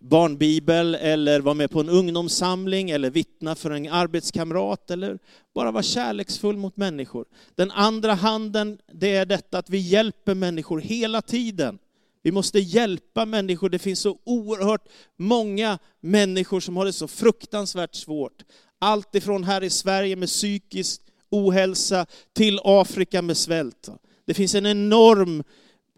barnbibel 0.00 0.94
eller 0.94 1.40
vara 1.40 1.54
med 1.54 1.70
på 1.70 1.80
en 1.80 1.88
ungdomssamling 1.88 2.90
eller 2.90 3.10
vittna 3.10 3.54
för 3.54 3.70
en 3.70 3.88
arbetskamrat 3.88 4.90
eller 4.90 5.18
bara 5.54 5.70
vara 5.70 5.82
kärleksfull 5.82 6.56
mot 6.56 6.76
människor. 6.76 7.24
Den 7.54 7.70
andra 7.70 8.14
handen, 8.14 8.78
det 8.92 9.14
är 9.16 9.26
detta 9.26 9.58
att 9.58 9.70
vi 9.70 9.78
hjälper 9.78 10.34
människor 10.34 10.80
hela 10.80 11.22
tiden. 11.22 11.78
Vi 12.24 12.32
måste 12.32 12.58
hjälpa 12.58 13.24
människor. 13.26 13.68
Det 13.68 13.78
finns 13.78 14.00
så 14.00 14.18
oerhört 14.24 14.88
många 15.18 15.78
människor 16.00 16.60
som 16.60 16.76
har 16.76 16.84
det 16.84 16.92
så 16.92 17.08
fruktansvärt 17.08 17.94
svårt. 17.94 18.44
Allt 18.78 19.14
ifrån 19.14 19.44
här 19.44 19.64
i 19.64 19.70
Sverige 19.70 20.16
med 20.16 20.28
psykisk 20.28 21.00
ohälsa 21.30 22.06
till 22.32 22.60
Afrika 22.64 23.22
med 23.22 23.36
svält. 23.36 23.88
Det 24.26 24.34
finns 24.34 24.54
en 24.54 24.66
enorm, 24.66 25.44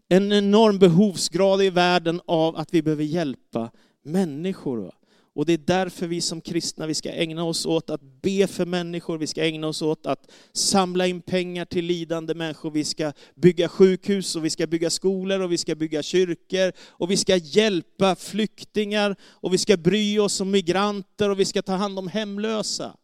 en 0.09 0.33
enorm 0.33 0.79
behovsgrad 0.79 1.63
i 1.63 1.71
världen 1.71 2.21
av 2.27 2.57
att 2.57 2.75
vi 2.75 2.83
behöver 2.83 3.05
hjälpa 3.05 3.71
människor. 4.05 4.93
Och 5.37 5.47
det 5.47 5.53
är 5.53 5.59
därför 5.59 6.07
vi 6.07 6.21
som 6.21 6.41
kristna 6.41 6.87
vi 6.87 6.95
ska 6.95 7.13
ägna 7.13 7.45
oss 7.45 7.67
åt 7.67 7.91
att 7.91 8.01
be 8.23 8.47
för 8.47 8.67
människor, 8.67 9.19
vi 9.19 9.27
ska 9.27 9.45
ägna 9.45 9.67
oss 9.67 9.83
åt 9.83 10.07
att 10.07 10.31
samla 10.53 11.07
in 11.07 11.21
pengar 11.21 11.65
till 11.65 11.85
lidande 11.85 12.35
människor, 12.35 12.71
vi 12.71 12.85
ska 12.85 13.13
bygga 13.35 13.69
sjukhus 13.69 14.37
och 14.37 14.45
vi 14.45 14.51
ska 14.51 14.67
bygga 14.67 14.91
skolor 14.91 15.41
och 15.41 15.53
vi 15.53 15.59
ska 15.59 15.75
bygga 15.75 16.03
kyrkor 16.03 16.73
och 16.89 17.11
vi 17.11 17.17
ska 17.17 17.37
hjälpa 17.37 18.17
flyktingar 18.17 19.17
och 19.23 19.53
vi 19.53 19.59
ska 19.59 19.77
bry 19.77 20.19
oss 20.19 20.41
om 20.41 20.51
migranter 20.51 21.31
och 21.31 21.41
vi 21.41 21.45
ska 21.45 21.63
ta 21.63 21.73
hand 21.73 21.99
om 21.99 22.09
hemlösa. 22.09 22.97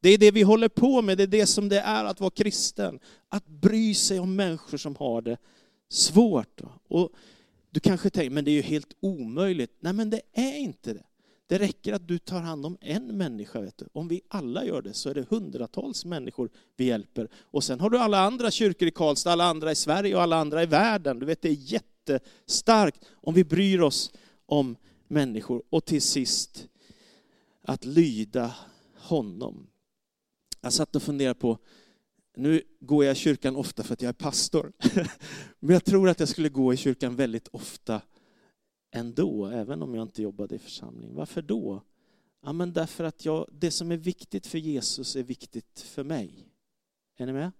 Det 0.00 0.08
är 0.08 0.18
det 0.18 0.30
vi 0.30 0.42
håller 0.42 0.68
på 0.68 1.02
med, 1.02 1.18
det 1.18 1.22
är 1.22 1.26
det 1.26 1.46
som 1.46 1.68
det 1.68 1.80
är 1.80 2.04
att 2.04 2.20
vara 2.20 2.30
kristen. 2.30 2.98
Att 3.28 3.46
bry 3.46 3.94
sig 3.94 4.20
om 4.20 4.36
människor 4.36 4.78
som 4.78 4.96
har 4.96 5.22
det 5.22 5.36
svårt. 5.88 6.60
Och 6.88 7.10
du 7.70 7.80
kanske 7.80 8.10
tänker, 8.10 8.30
men 8.30 8.44
det 8.44 8.50
är 8.50 8.52
ju 8.52 8.62
helt 8.62 8.96
omöjligt. 9.00 9.72
Nej, 9.80 9.92
men 9.92 10.10
det 10.10 10.20
är 10.32 10.58
inte 10.58 10.92
det. 10.92 11.02
Det 11.48 11.58
räcker 11.58 11.92
att 11.92 12.08
du 12.08 12.18
tar 12.18 12.40
hand 12.40 12.66
om 12.66 12.76
en 12.80 13.16
människa. 13.16 13.60
Vet 13.60 13.78
du. 13.78 13.86
Om 13.92 14.08
vi 14.08 14.20
alla 14.28 14.64
gör 14.64 14.82
det 14.82 14.94
så 14.94 15.10
är 15.10 15.14
det 15.14 15.30
hundratals 15.30 16.04
människor 16.04 16.50
vi 16.76 16.84
hjälper. 16.84 17.28
Och 17.42 17.64
sen 17.64 17.80
har 17.80 17.90
du 17.90 17.98
alla 17.98 18.20
andra 18.20 18.50
kyrkor 18.50 18.88
i 18.88 18.90
Karlstad, 18.90 19.32
alla 19.32 19.44
andra 19.44 19.72
i 19.72 19.74
Sverige 19.74 20.16
och 20.16 20.22
alla 20.22 20.36
andra 20.36 20.62
i 20.62 20.66
världen. 20.66 21.18
Du 21.18 21.26
vet, 21.26 21.42
det 21.42 21.48
är 21.48 21.72
jättestarkt 21.72 23.04
om 23.10 23.34
vi 23.34 23.44
bryr 23.44 23.80
oss 23.80 24.12
om 24.46 24.76
människor. 25.06 25.62
Och 25.70 25.84
till 25.84 26.02
sist, 26.02 26.68
att 27.62 27.84
lyda 27.84 28.54
honom. 28.96 29.66
Jag 30.60 30.72
satt 30.72 30.96
och 30.96 31.02
funderade 31.02 31.40
på, 31.40 31.58
nu 32.36 32.62
går 32.80 33.04
jag 33.04 33.12
i 33.12 33.18
kyrkan 33.18 33.56
ofta 33.56 33.82
för 33.82 33.92
att 33.92 34.02
jag 34.02 34.08
är 34.08 34.12
pastor. 34.12 34.72
Men 35.60 35.72
jag 35.72 35.84
tror 35.84 36.08
att 36.08 36.20
jag 36.20 36.28
skulle 36.28 36.48
gå 36.48 36.72
i 36.72 36.76
kyrkan 36.76 37.16
väldigt 37.16 37.48
ofta 37.48 38.00
ändå, 38.90 39.46
även 39.46 39.82
om 39.82 39.94
jag 39.94 40.02
inte 40.02 40.22
jobbade 40.22 40.54
i 40.54 40.58
församling. 40.58 41.14
Varför 41.14 41.42
då? 41.42 41.82
Ja, 42.42 42.52
men 42.52 42.72
därför 42.72 43.04
att 43.04 43.24
jag, 43.24 43.46
det 43.52 43.70
som 43.70 43.92
är 43.92 43.96
viktigt 43.96 44.46
för 44.46 44.58
Jesus 44.58 45.16
är 45.16 45.22
viktigt 45.22 45.80
för 45.80 46.04
mig. 46.04 46.48
Är 47.16 47.26
ni 47.26 47.32
med? 47.32 47.52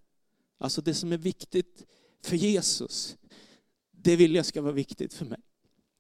Alltså 0.59 0.83
det 0.83 0.95
som 0.95 1.13
är 1.13 1.19
viktigt 1.19 1.87
för 2.23 2.37
Jesus, 2.37 3.17
det 3.91 4.17
vill 4.17 4.35
jag 4.35 4.47
ska 4.47 4.63
vara 4.63 4.73
viktigt 4.73 5.15
för 5.15 5.25
mig. 5.25 5.41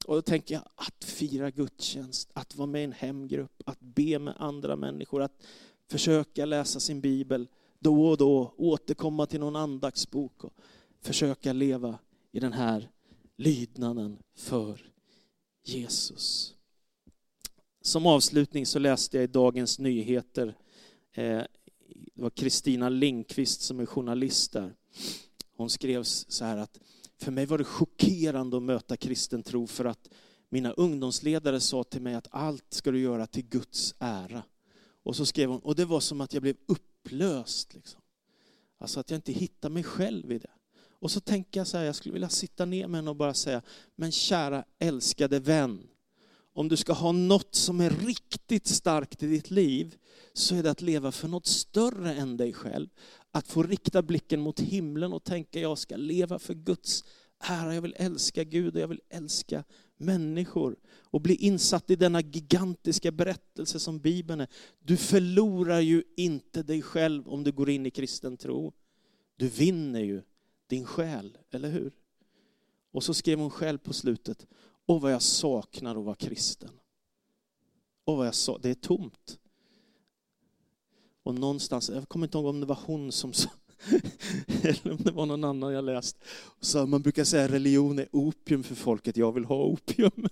Och 0.06 0.14
då 0.14 0.22
tänker 0.22 0.54
jag 0.54 0.62
att 0.74 1.04
fira 1.04 1.50
gudstjänst, 1.50 2.30
att 2.32 2.56
vara 2.56 2.66
med 2.66 2.80
i 2.80 2.84
en 2.84 2.92
hemgrupp, 2.92 3.62
att 3.66 3.80
be 3.80 4.18
med 4.18 4.34
andra 4.38 4.76
människor, 4.76 5.22
att 5.22 5.42
försöka 5.90 6.44
läsa 6.44 6.80
sin 6.80 7.00
bibel 7.00 7.48
då 7.78 8.08
och 8.08 8.16
då, 8.16 8.54
återkomma 8.56 9.26
till 9.26 9.40
någon 9.40 9.56
andaktsbok 9.56 10.44
och 10.44 10.52
försöka 11.00 11.52
leva 11.52 11.98
i 12.32 12.40
den 12.40 12.52
här 12.52 12.90
lydnaden 13.36 14.18
för 14.34 14.92
Jesus. 15.68 16.54
Som 17.83 18.07
avslutning 18.07 18.66
så 18.66 18.78
läste 18.78 19.16
jag 19.16 19.24
i 19.24 19.26
Dagens 19.26 19.78
Nyheter, 19.78 20.54
eh, 21.12 21.42
det 22.14 22.22
var 22.22 22.31
Kristina 22.31 22.88
Linkvist 22.88 23.61
som 23.61 23.81
är 23.81 23.87
journalist 23.87 24.52
där. 24.52 24.74
Hon 25.57 25.70
skrev 25.70 26.02
så 26.02 26.44
här 26.44 26.57
att 26.57 26.81
för 27.16 27.33
mig 27.33 27.46
var 27.46 27.59
det 27.59 27.64
chockerande 27.64 28.57
att 28.57 28.62
möta 28.62 28.96
kristen 28.96 29.42
tro 29.42 29.66
för 29.66 29.85
att 29.85 30.09
mina 30.48 30.72
ungdomsledare 30.72 31.61
sa 31.61 31.85
till 31.85 32.02
mig 32.02 32.14
att 32.14 32.28
allt 32.31 32.66
ska 32.68 32.90
du 32.90 33.00
göra 33.00 33.26
till 33.26 33.44
Guds 33.48 33.94
ära. 33.98 34.42
Och 35.02 35.16
så 35.16 35.26
skrev 35.26 35.50
hon, 35.50 35.61
och 35.61 35.74
det 35.74 35.85
var 35.85 36.00
som 36.00 36.20
att 36.20 36.33
jag 36.33 36.42
blev 36.42 36.57
upplöst. 36.66 37.74
Liksom. 37.74 38.00
Alltså 38.78 39.00
att 39.00 39.11
jag 39.11 39.18
inte 39.18 39.33
hittade 39.33 39.74
mig 39.74 39.83
själv 39.83 40.33
i 40.33 40.38
det. 40.38 40.50
Och 41.00 41.11
så 41.11 41.20
tänker 41.20 41.61
jag 41.61 41.66
så 41.66 41.78
här, 41.78 41.84
jag 41.84 41.94
skulle 41.94 42.12
vilja 42.12 42.28
sitta 42.28 42.64
ner 42.64 42.87
med 42.87 42.98
henne 42.98 43.11
och 43.11 43.16
bara 43.16 43.34
säga, 43.34 43.62
men 43.96 44.12
kära 44.12 44.64
älskade 44.78 45.38
vän, 45.38 45.88
om 46.52 46.68
du 46.68 46.76
ska 46.76 46.92
ha 46.92 47.12
något 47.12 47.54
som 47.54 47.80
är 47.80 47.90
riktigt 47.90 48.66
starkt 48.66 49.22
i 49.22 49.26
ditt 49.26 49.50
liv, 49.50 49.96
så 50.32 50.54
är 50.54 50.62
det 50.62 50.70
att 50.70 50.82
leva 50.82 51.12
för 51.12 51.28
något 51.28 51.46
större 51.46 52.14
än 52.14 52.37
dig 52.37 52.52
själv. 52.52 52.88
Att 53.30 53.48
få 53.48 53.62
rikta 53.62 54.02
blicken 54.02 54.40
mot 54.40 54.61
himlen 54.61 55.12
och 55.12 55.24
tänka, 55.24 55.61
jag 55.61 55.78
ska 55.78 55.96
leva 55.96 56.38
för 56.38 56.54
Guds 56.54 57.04
ära, 57.38 57.74
jag 57.74 57.82
vill 57.82 57.94
älska 57.98 58.44
Gud 58.44 58.74
och 58.76 58.82
jag 58.82 58.88
vill 58.88 59.00
älska 59.08 59.64
människor. 59.96 60.76
Och 61.00 61.20
bli 61.20 61.34
insatt 61.34 61.90
i 61.90 61.96
denna 61.96 62.20
gigantiska 62.20 63.12
berättelse 63.12 63.80
som 63.80 63.98
Bibeln 63.98 64.40
är. 64.40 64.48
Du 64.78 64.96
förlorar 64.96 65.80
ju 65.80 66.02
inte 66.16 66.62
dig 66.62 66.82
själv 66.82 67.28
om 67.28 67.44
du 67.44 67.52
går 67.52 67.70
in 67.70 67.87
i 67.87 67.90
kristen 67.90 68.37
tro. 68.37 68.72
Du 69.37 69.48
vinner 69.48 70.00
ju 70.00 70.22
din 70.68 70.87
själ, 70.87 71.38
eller 71.50 71.70
hur? 71.70 71.92
Och 72.90 73.04
så 73.04 73.14
skrev 73.14 73.38
hon 73.38 73.50
själv 73.50 73.78
på 73.78 73.92
slutet, 73.92 74.46
åh 74.87 75.00
vad 75.00 75.12
jag 75.12 75.22
saknar 75.22 75.96
att 75.96 76.04
vara 76.04 76.14
kristen. 76.14 76.70
Åh 78.04 78.16
vad 78.16 78.26
jag 78.26 78.35
sa, 78.35 78.59
det 78.59 78.70
är 78.70 78.74
tomt. 78.74 79.38
Och 81.22 81.35
någonstans, 81.35 81.90
jag 81.94 82.09
kommer 82.09 82.26
inte 82.26 82.38
ihåg 82.38 82.46
om 82.46 82.61
det 82.61 82.66
var 82.66 82.78
hon 82.87 83.12
som 83.12 83.33
sa, 83.33 83.50
eller 84.62 84.92
om 84.92 84.98
det 84.98 85.11
var 85.11 85.26
någon 85.26 85.44
annan 85.44 85.72
jag 85.72 85.85
läst. 85.85 86.24
Så 86.61 86.87
man 86.87 87.02
brukar 87.02 87.24
säga 87.24 87.48
religion 87.48 87.98
är 87.98 88.09
opium 88.12 88.62
för 88.62 88.74
folket, 88.74 89.16
jag 89.16 89.33
vill 89.33 89.44
ha 89.44 89.64
opium. 89.64 90.11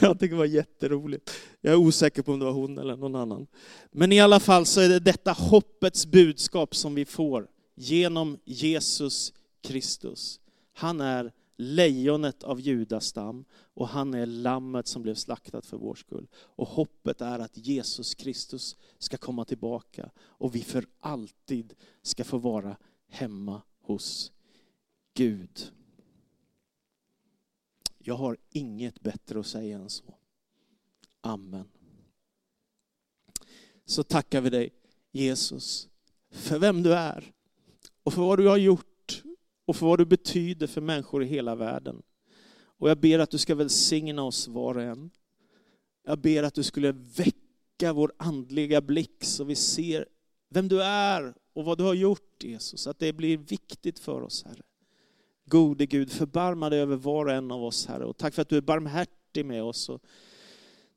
jag 0.00 0.20
tycker 0.20 0.28
det 0.28 0.34
var 0.34 0.44
jätteroligt. 0.44 1.30
Jag 1.60 1.72
är 1.72 1.76
osäker 1.76 2.22
på 2.22 2.32
om 2.32 2.38
det 2.38 2.44
var 2.44 2.52
hon 2.52 2.78
eller 2.78 2.96
någon 2.96 3.14
annan. 3.14 3.46
Men 3.90 4.12
i 4.12 4.20
alla 4.20 4.40
fall 4.40 4.66
så 4.66 4.80
är 4.80 4.88
det 4.88 5.00
detta 5.00 5.32
hoppets 5.32 6.06
budskap 6.06 6.74
som 6.74 6.94
vi 6.94 7.04
får 7.04 7.48
genom 7.80 8.38
Jesus 8.44 9.32
Kristus. 9.60 10.40
Han 10.72 11.00
är 11.00 11.32
lejonet 11.56 12.42
av 12.42 12.60
Judas 12.60 13.06
stam 13.06 13.44
och 13.52 13.88
han 13.88 14.14
är 14.14 14.26
lammet 14.26 14.86
som 14.86 15.02
blev 15.02 15.14
slaktat 15.14 15.66
för 15.66 15.76
vår 15.76 15.94
skull. 15.94 16.28
Och 16.34 16.68
hoppet 16.68 17.20
är 17.20 17.38
att 17.38 17.56
Jesus 17.56 18.14
Kristus 18.14 18.76
ska 18.98 19.16
komma 19.16 19.44
tillbaka 19.44 20.10
och 20.18 20.54
vi 20.54 20.62
för 20.62 20.86
alltid 21.00 21.74
ska 22.02 22.24
få 22.24 22.38
vara 22.38 22.76
hemma 23.08 23.62
hos 23.80 24.32
Gud. 25.14 25.72
Jag 27.98 28.14
har 28.14 28.36
inget 28.50 29.00
bättre 29.00 29.40
att 29.40 29.46
säga 29.46 29.78
än 29.78 29.90
så. 29.90 30.14
Amen. 31.20 31.68
Så 33.84 34.02
tackar 34.02 34.40
vi 34.40 34.50
dig 34.50 34.72
Jesus 35.12 35.88
för 36.30 36.58
vem 36.58 36.82
du 36.82 36.94
är 36.94 37.34
och 38.10 38.14
för 38.14 38.22
vad 38.22 38.38
du 38.38 38.48
har 38.48 38.56
gjort 38.56 39.22
och 39.66 39.76
för 39.76 39.86
vad 39.86 39.98
du 39.98 40.04
betyder 40.04 40.66
för 40.66 40.80
människor 40.80 41.22
i 41.22 41.26
hela 41.26 41.54
världen. 41.54 42.02
Och 42.78 42.90
jag 42.90 42.98
ber 42.98 43.18
att 43.18 43.30
du 43.30 43.38
ska 43.38 43.54
välsigna 43.54 44.22
oss 44.22 44.48
var 44.48 44.74
och 44.74 44.82
en. 44.82 45.10
Jag 46.06 46.18
ber 46.18 46.42
att 46.42 46.54
du 46.54 46.62
skulle 46.62 46.92
väcka 46.92 47.92
vår 47.92 48.12
andliga 48.16 48.80
blick 48.80 49.24
så 49.24 49.44
vi 49.44 49.54
ser 49.54 50.06
vem 50.48 50.68
du 50.68 50.82
är 50.82 51.34
och 51.52 51.64
vad 51.64 51.78
du 51.78 51.84
har 51.84 51.94
gjort 51.94 52.44
Jesus. 52.44 52.86
Att 52.86 52.98
det 52.98 53.12
blir 53.12 53.38
viktigt 53.38 53.98
för 53.98 54.22
oss 54.22 54.44
Herre. 54.44 54.62
Gode 55.44 55.86
Gud, 55.86 56.12
förbarma 56.12 56.70
dig 56.70 56.80
över 56.80 56.96
var 56.96 57.26
och 57.26 57.32
en 57.32 57.50
av 57.50 57.64
oss 57.64 57.86
Herre. 57.86 58.04
Och 58.04 58.16
tack 58.16 58.34
för 58.34 58.42
att 58.42 58.48
du 58.48 58.56
är 58.56 58.60
barmhärtig 58.60 59.46
med 59.46 59.62
oss. 59.62 59.88
Och 59.88 60.02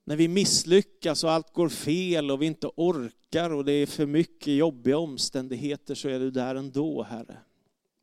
när 0.04 0.16
vi 0.16 0.28
misslyckas 0.28 1.24
och 1.24 1.32
allt 1.32 1.54
går 1.54 1.70
fel 1.70 2.32
och 2.32 2.42
vi 2.42 2.46
inte 2.46 2.68
orkar 2.76 3.50
och 3.50 3.66
det 3.66 3.72
är 3.72 3.86
för 3.86 4.06
mycket 4.06 4.54
jobbiga 4.54 4.98
omständigheter 4.98 5.96
så 5.96 6.10
är 6.10 6.20
du 6.20 6.32
där 6.32 6.56
ändå 6.56 7.04
Herre. 7.04 7.38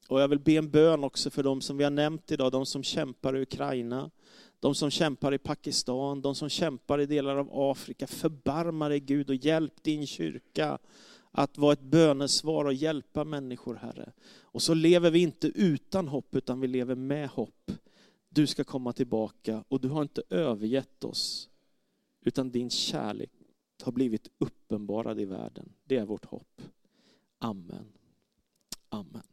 Och 0.09 0.21
jag 0.21 0.29
vill 0.29 0.39
be 0.39 0.53
en 0.53 0.71
bön 0.71 1.05
också 1.05 1.31
för 1.31 1.43
de 1.43 1.61
som 1.61 1.77
vi 1.77 1.85
har 1.85 1.91
nämnt 1.91 2.33
idag, 2.33 2.53
de 2.53 2.67
som 2.67 2.83
kämpar 2.83 3.37
i 3.37 3.43
Ukraina, 3.43 4.11
de 4.61 4.75
som 4.75 4.91
kämpar 4.91 5.35
i 5.35 5.39
Pakistan, 5.39 6.23
de 6.23 6.35
som 6.35 6.49
kämpar 6.49 7.01
i 7.01 7.07
delar 7.07 7.37
av 7.37 7.49
Afrika. 7.53 8.07
Förbarma 8.07 8.89
dig 8.89 9.01
Gud 9.01 9.31
och 9.31 9.37
hjälp 9.37 9.83
din 9.83 10.07
kyrka 10.07 10.79
att 11.31 11.59
vara 11.59 11.73
ett 11.73 11.81
bönesvar 11.81 12.65
och 12.65 12.75
hjälpa 12.75 13.25
människor, 13.25 13.75
Herre. 13.75 14.13
Och 14.43 14.63
så 14.63 14.75
lever 14.75 15.11
vi 15.11 15.19
inte 15.19 15.47
utan 15.47 16.09
hopp, 16.09 16.35
utan 16.35 16.61
vi 16.61 16.69
lever 16.69 16.95
med 16.95 17.29
hopp. 17.29 17.73
Du 18.29 18.47
ska 18.47 18.65
komma 18.65 18.93
tillbaka 18.93 19.65
och 19.69 19.81
du 19.81 19.89
har 19.89 20.03
inte 20.03 20.23
övergett 20.31 21.05
oss, 21.05 21.50
utan 22.21 22.51
din 22.51 22.71
kärlek 22.71 23.31
har 23.83 23.93
blivit 23.93 24.29
uppenbarad 24.39 25.21
i 25.21 25.25
världen. 25.25 25.73
Det 25.85 25.97
är 25.97 26.05
vårt 26.05 26.25
hopp. 26.25 26.63
Amen. 27.39 27.93
Amen. 28.89 29.30